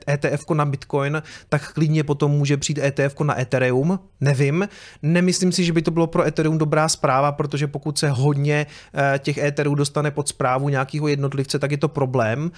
ETF 0.08 0.44
eh, 0.48 0.52
e 0.52 0.54
na 0.54 0.64
Bitcoin, 0.64 1.22
tak 1.48 1.72
klidně 1.72 2.04
potom 2.04 2.30
může 2.30 2.56
přijít 2.56 2.78
ETF 2.78 3.20
na 3.20 3.40
Ethereum. 3.40 3.98
Nevím. 4.20 4.68
Nemyslím 5.02 5.52
si, 5.52 5.64
že 5.64 5.72
by 5.72 5.82
to 5.82 5.90
bylo 5.90 6.06
pro 6.06 6.26
Ethereum 6.26 6.58
dobrá 6.58 6.88
zpráva, 6.88 7.32
protože 7.32 7.66
pokud 7.66 7.98
se 7.98 8.10
hodně 8.10 8.66
eh, 8.94 9.18
těch 9.18 9.38
Etherů 9.38 9.74
dostane 9.74 10.10
pod 10.10 10.28
zprávu 10.28 10.68
nějakého 10.68 11.08
jednotlivce, 11.08 11.58
tak 11.58 11.70
je 11.70 11.78
to 11.78 11.88
problém. 11.88 12.50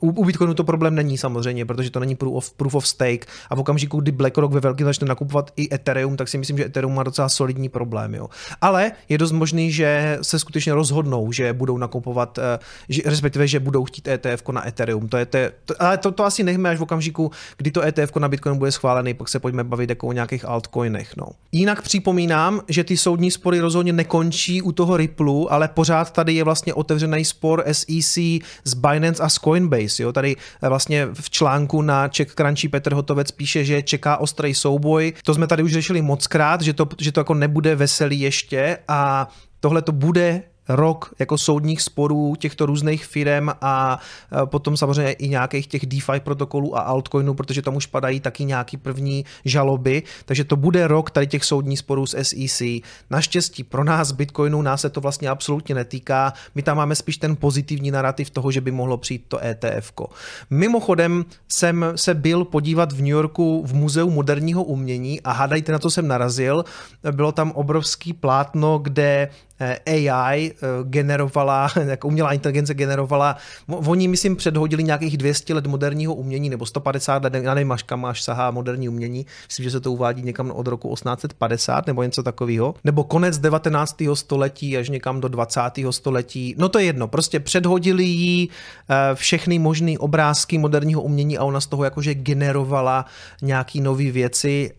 U, 0.00 0.10
u 0.10 0.24
Bitcoinu 0.24 0.54
to 0.54 0.64
problém 0.64 0.94
není 0.94 1.18
samozřejmě, 1.18 1.64
protože 1.64 1.90
to 1.90 2.00
není 2.00 2.16
proof 2.16 2.34
of, 2.34 2.50
proof 2.50 2.74
of 2.74 2.88
stake. 2.88 3.26
A 3.50 3.54
v 3.54 3.60
okamžiku, 3.60 4.00
kdy 4.00 4.12
BlackRock 4.12 4.54
ve 4.54 4.60
velkém 4.60 4.86
začne 4.86 5.06
nakupovat 5.06 5.50
i 5.56 5.74
Ethereum, 5.74 6.16
tak 6.16 6.28
si 6.28 6.38
myslím, 6.38 6.58
že 6.58 6.64
Ethereum 6.64 6.94
má 6.94 7.02
docela 7.02 7.28
solidní 7.28 7.68
problém. 7.68 8.14
Jo? 8.14 8.28
Ale 8.60 8.92
je 9.08 9.18
dost 9.18 9.32
možný, 9.32 9.72
že 9.72 10.18
se 10.22 10.38
skutečně 10.38 10.74
rozhodne 10.74 11.07
rozhodnou, 11.08 11.32
že 11.32 11.52
budou 11.52 11.78
nakupovat, 11.78 12.38
eh, 12.38 12.58
že, 12.88 13.02
respektive, 13.04 13.46
že 13.48 13.60
budou 13.60 13.84
chtít 13.84 14.08
ETF 14.08 14.48
na 14.48 14.68
Ethereum. 14.68 15.08
To 15.08 15.16
je 15.16 15.26
te, 15.26 15.52
to, 15.64 15.74
ale 15.82 15.98
to, 15.98 16.12
to 16.12 16.24
asi 16.24 16.42
nechme 16.42 16.70
až 16.70 16.78
v 16.78 16.82
okamžiku, 16.82 17.30
kdy 17.56 17.70
to 17.70 17.82
ETF 17.82 18.16
na 18.16 18.28
Bitcoin 18.28 18.58
bude 18.58 18.72
schválený, 18.72 19.14
pak 19.14 19.28
se 19.28 19.38
pojďme 19.38 19.64
bavit 19.64 19.90
jako 19.90 20.06
o 20.06 20.12
nějakých 20.12 20.44
altcoinech. 20.44 21.16
No. 21.16 21.26
Jinak 21.52 21.82
připomínám, 21.82 22.60
že 22.68 22.84
ty 22.84 22.96
soudní 22.96 23.30
spory 23.30 23.60
rozhodně 23.60 23.92
nekončí 23.92 24.62
u 24.62 24.72
toho 24.72 24.96
Ripple, 24.96 25.48
ale 25.48 25.68
pořád 25.68 26.10
tady 26.10 26.34
je 26.34 26.44
vlastně 26.44 26.74
otevřený 26.74 27.24
spor 27.24 27.64
SEC 27.72 28.18
z 28.64 28.74
Binance 28.74 29.22
a 29.22 29.28
z 29.28 29.38
Coinbase. 29.38 30.02
Jo? 30.02 30.12
Tady 30.12 30.36
eh, 30.36 30.68
vlastně 30.68 31.08
v 31.12 31.30
článku 31.30 31.82
na 31.82 32.08
Czech 32.08 32.34
Crunchy 32.34 32.68
Petr 32.68 32.94
Hotovec 32.94 33.30
píše, 33.30 33.64
že 33.64 33.82
čeká 33.82 34.16
ostrý 34.16 34.54
souboj. 34.54 35.12
To 35.24 35.34
jsme 35.34 35.46
tady 35.46 35.62
už 35.62 35.72
řešili 35.72 36.02
moc 36.02 36.26
krát, 36.26 36.60
že 36.60 36.72
to, 36.72 36.88
že 36.98 37.12
to 37.12 37.20
jako 37.20 37.34
nebude 37.34 37.76
veselý 37.76 38.20
ještě 38.20 38.78
a 38.88 39.28
tohle 39.60 39.82
to 39.82 39.92
bude 39.92 40.42
rok 40.68 41.14
jako 41.18 41.38
soudních 41.38 41.82
sporů 41.82 42.34
těchto 42.38 42.66
různých 42.66 43.06
firm 43.06 43.48
a 43.60 44.00
potom 44.44 44.76
samozřejmě 44.76 45.12
i 45.12 45.28
nějakých 45.28 45.66
těch 45.66 45.86
DeFi 45.86 46.20
protokolů 46.20 46.78
a 46.78 46.80
altcoinů, 46.80 47.34
protože 47.34 47.62
tam 47.62 47.76
už 47.76 47.86
padají 47.86 48.20
taky 48.20 48.44
nějaký 48.44 48.76
první 48.76 49.24
žaloby, 49.44 50.02
takže 50.24 50.44
to 50.44 50.56
bude 50.56 50.88
rok 50.88 51.10
tady 51.10 51.26
těch 51.26 51.44
soudních 51.44 51.78
sporů 51.78 52.06
s 52.06 52.22
SEC. 52.22 52.62
Naštěstí 53.10 53.64
pro 53.64 53.84
nás 53.84 54.12
Bitcoinu 54.12 54.62
nás 54.62 54.80
se 54.80 54.90
to 54.90 55.00
vlastně 55.00 55.28
absolutně 55.28 55.74
netýká, 55.74 56.32
my 56.54 56.62
tam 56.62 56.76
máme 56.76 56.94
spíš 56.94 57.16
ten 57.16 57.36
pozitivní 57.36 57.90
narrativ 57.90 58.30
toho, 58.30 58.50
že 58.50 58.60
by 58.60 58.70
mohlo 58.70 58.96
přijít 58.96 59.24
to 59.28 59.44
ETF. 59.44 59.92
-ko. 59.92 60.06
Mimochodem 60.50 61.24
jsem 61.48 61.84
se 61.96 62.14
byl 62.14 62.44
podívat 62.44 62.92
v 62.92 62.98
New 62.98 63.06
Yorku 63.06 63.62
v 63.66 63.74
Muzeu 63.74 64.10
moderního 64.10 64.64
umění 64.64 65.20
a 65.20 65.32
hádajte 65.32 65.72
na 65.72 65.78
to 65.78 65.90
jsem 65.90 66.08
narazil, 66.08 66.64
bylo 67.10 67.32
tam 67.32 67.50
obrovský 67.50 68.12
plátno, 68.12 68.78
kde 68.78 69.28
AI 69.60 70.52
eh, 70.52 70.66
generovala, 70.84 71.70
jako 71.86 72.08
umělá 72.08 72.32
inteligence 72.32 72.74
generovala, 72.74 73.36
oni 73.68 74.08
myslím 74.08 74.36
předhodili 74.36 74.84
nějakých 74.84 75.16
200 75.16 75.54
let 75.54 75.66
moderního 75.66 76.14
umění 76.14 76.50
nebo 76.50 76.66
150 76.66 77.24
let, 77.24 77.34
já 77.34 77.54
nevím, 77.54 77.72
až 77.72 77.82
kam 77.82 78.04
až 78.04 78.22
sahá 78.22 78.50
moderní 78.50 78.88
umění, 78.88 79.26
myslím, 79.48 79.64
že 79.64 79.70
se 79.70 79.80
to 79.80 79.92
uvádí 79.92 80.22
někam 80.22 80.50
od 80.50 80.66
roku 80.66 80.94
1850 80.94 81.86
nebo 81.86 82.02
něco 82.02 82.22
takového, 82.22 82.74
nebo 82.84 83.04
konec 83.04 83.38
19. 83.38 83.96
století 84.14 84.76
až 84.76 84.88
někam 84.88 85.20
do 85.20 85.28
20. 85.28 85.60
století, 85.90 86.54
no 86.58 86.68
to 86.68 86.78
je 86.78 86.84
jedno, 86.84 87.08
prostě 87.08 87.40
předhodili 87.40 88.04
jí 88.04 88.48
eh, 88.88 89.14
všechny 89.14 89.58
možné 89.58 89.98
obrázky 89.98 90.58
moderního 90.58 91.02
umění 91.02 91.38
a 91.38 91.44
ona 91.44 91.60
z 91.60 91.66
toho 91.66 91.84
jakože 91.84 92.14
generovala 92.14 93.04
nějaký 93.42 93.80
nové 93.80 94.10
věci. 94.10 94.72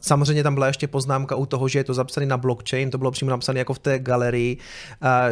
Samozřejmě 0.00 0.42
tam 0.42 0.54
byla 0.54 0.66
ještě 0.66 0.86
poznámka 0.88 1.36
u 1.36 1.46
toho, 1.46 1.68
že 1.68 1.78
je 1.78 1.84
to 1.84 1.94
zapsané 1.94 2.26
na 2.26 2.36
blockchain, 2.36 2.90
to 2.90 2.98
bylo 2.98 3.10
přímo 3.10 3.30
napsané 3.30 3.58
jako 3.58 3.74
v 3.74 3.78
té 3.78 3.98
galerii, 4.18 4.58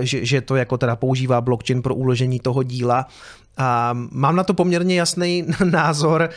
že, 0.00 0.24
že 0.24 0.40
to 0.40 0.56
jako 0.56 0.78
teda 0.78 0.96
používá 0.96 1.40
blockchain 1.40 1.82
pro 1.82 1.94
uložení 1.94 2.38
toho 2.38 2.62
díla. 2.62 3.06
A 3.56 3.90
mám 4.10 4.36
na 4.36 4.44
to 4.44 4.54
poměrně 4.54 4.94
jasný 4.94 5.44
názor, 5.64 6.30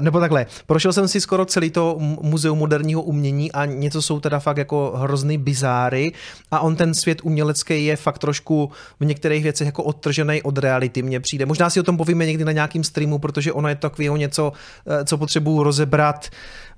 nebo 0.00 0.20
takhle, 0.20 0.46
prošel 0.66 0.92
jsem 0.92 1.08
si 1.08 1.20
skoro 1.20 1.44
celý 1.44 1.70
to 1.70 1.96
muzeum 2.20 2.58
moderního 2.58 3.02
umění 3.02 3.52
a 3.52 3.66
něco 3.66 4.02
jsou 4.02 4.20
teda 4.20 4.38
fakt 4.38 4.56
jako 4.56 4.92
hrozný 4.96 5.38
bizáry 5.38 6.12
a 6.50 6.60
on 6.60 6.76
ten 6.76 6.94
svět 6.94 7.20
umělecký 7.22 7.84
je 7.84 7.96
fakt 7.96 8.18
trošku 8.18 8.70
v 9.00 9.04
některých 9.04 9.42
věcech 9.42 9.66
jako 9.66 9.82
odtržený 9.82 10.42
od 10.42 10.58
reality, 10.58 11.02
mně 11.02 11.20
přijde. 11.20 11.46
Možná 11.46 11.70
si 11.70 11.80
o 11.80 11.82
tom 11.82 11.96
povíme 11.96 12.26
někdy 12.26 12.44
na 12.44 12.52
nějakým 12.52 12.84
streamu, 12.84 13.18
protože 13.18 13.52
ono 13.52 13.68
je 13.68 13.74
takového 13.74 14.16
něco, 14.16 14.52
e, 15.00 15.04
co 15.04 15.18
potřebuju 15.18 15.62
rozebrat 15.62 16.30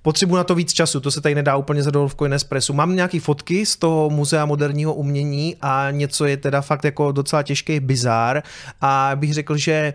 potřebuji 0.07 0.37
na 0.37 0.45
to 0.45 0.55
víc 0.55 0.73
času, 0.73 1.01
to 1.01 1.11
se 1.11 1.21
tady 1.21 1.35
nedá 1.35 1.57
úplně 1.57 1.83
zadol 1.83 2.09
v 2.09 2.15
Coinespressu. 2.15 2.73
Mám 2.73 2.97
nějaké 2.97 3.21
fotky 3.21 3.67
z 3.67 3.77
toho 3.77 4.11
muzea 4.11 4.47
moderního 4.47 4.95
umění 4.95 5.57
a 5.61 5.91
něco 5.91 6.25
je 6.25 6.37
teda 6.37 6.61
fakt 6.61 6.85
jako 6.85 7.13
docela 7.13 7.43
těžký 7.43 7.81
bizár 7.81 8.43
a 8.81 9.11
bych 9.15 9.35
řekl, 9.35 9.57
že 9.57 9.86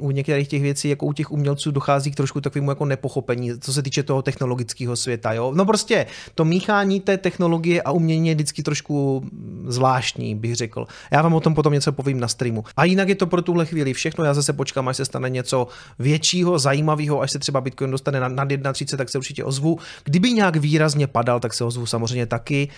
u 0.00 0.10
některých 0.10 0.48
těch 0.48 0.62
věcí, 0.62 0.88
jako 0.88 1.06
u 1.06 1.12
těch 1.12 1.30
umělců, 1.30 1.70
dochází 1.70 2.10
k 2.10 2.14
trošku 2.14 2.40
takovému 2.40 2.70
jako 2.70 2.84
nepochopení, 2.84 3.50
co 3.60 3.72
se 3.72 3.82
týče 3.82 4.02
toho 4.02 4.22
technologického 4.22 4.96
světa. 4.96 5.32
Jo? 5.32 5.52
No 5.54 5.64
prostě 5.64 6.06
to 6.34 6.44
míchání 6.44 7.00
té 7.00 7.18
technologie 7.18 7.82
a 7.82 7.90
umění 7.90 8.28
je 8.28 8.34
vždycky 8.34 8.62
trošku 8.62 9.24
zvláštní, 9.66 10.34
bych 10.34 10.56
řekl. 10.56 10.86
Já 11.10 11.22
vám 11.22 11.34
o 11.34 11.40
tom 11.40 11.54
potom 11.54 11.72
něco 11.72 11.92
povím 11.92 12.20
na 12.20 12.28
streamu. 12.28 12.64
A 12.76 12.84
jinak 12.84 13.08
je 13.08 13.14
to 13.14 13.26
pro 13.26 13.42
tuhle 13.42 13.66
chvíli 13.66 13.92
všechno. 13.92 14.24
Já 14.24 14.34
zase 14.34 14.52
počkám, 14.52 14.88
až 14.88 14.96
se 14.96 15.04
stane 15.04 15.30
něco 15.30 15.68
většího, 15.98 16.58
zajímavého, 16.58 17.20
až 17.20 17.30
se 17.30 17.38
třeba 17.38 17.60
Bitcoin 17.60 17.90
dostane 17.90 18.20
nad 18.20 18.48
1,30, 18.48 18.96
tak 18.96 19.08
se 19.08 19.18
určitě 19.18 19.44
ozvu. 19.44 19.78
Kdyby 20.04 20.32
nějak 20.32 20.56
výrazně 20.56 21.06
padal, 21.06 21.40
tak 21.40 21.54
se 21.54 21.64
ozvu 21.64 21.86
samozřejmě 21.86 22.26
taky. 22.26 22.68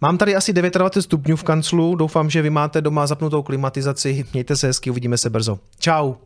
Mám 0.00 0.18
tady 0.18 0.36
asi 0.36 0.52
29 0.52 1.02
stupňů 1.02 1.36
v 1.36 1.42
kanclu, 1.42 1.94
doufám, 1.94 2.30
že 2.30 2.42
vy 2.42 2.50
máte 2.50 2.80
doma 2.80 3.06
zapnutou 3.06 3.42
klimatizaci. 3.42 4.24
Mějte 4.32 4.56
se 4.56 4.66
hezky, 4.66 4.90
uvidíme 4.90 5.18
se 5.18 5.30
brzo. 5.30 5.58
Ciao. 5.78 6.16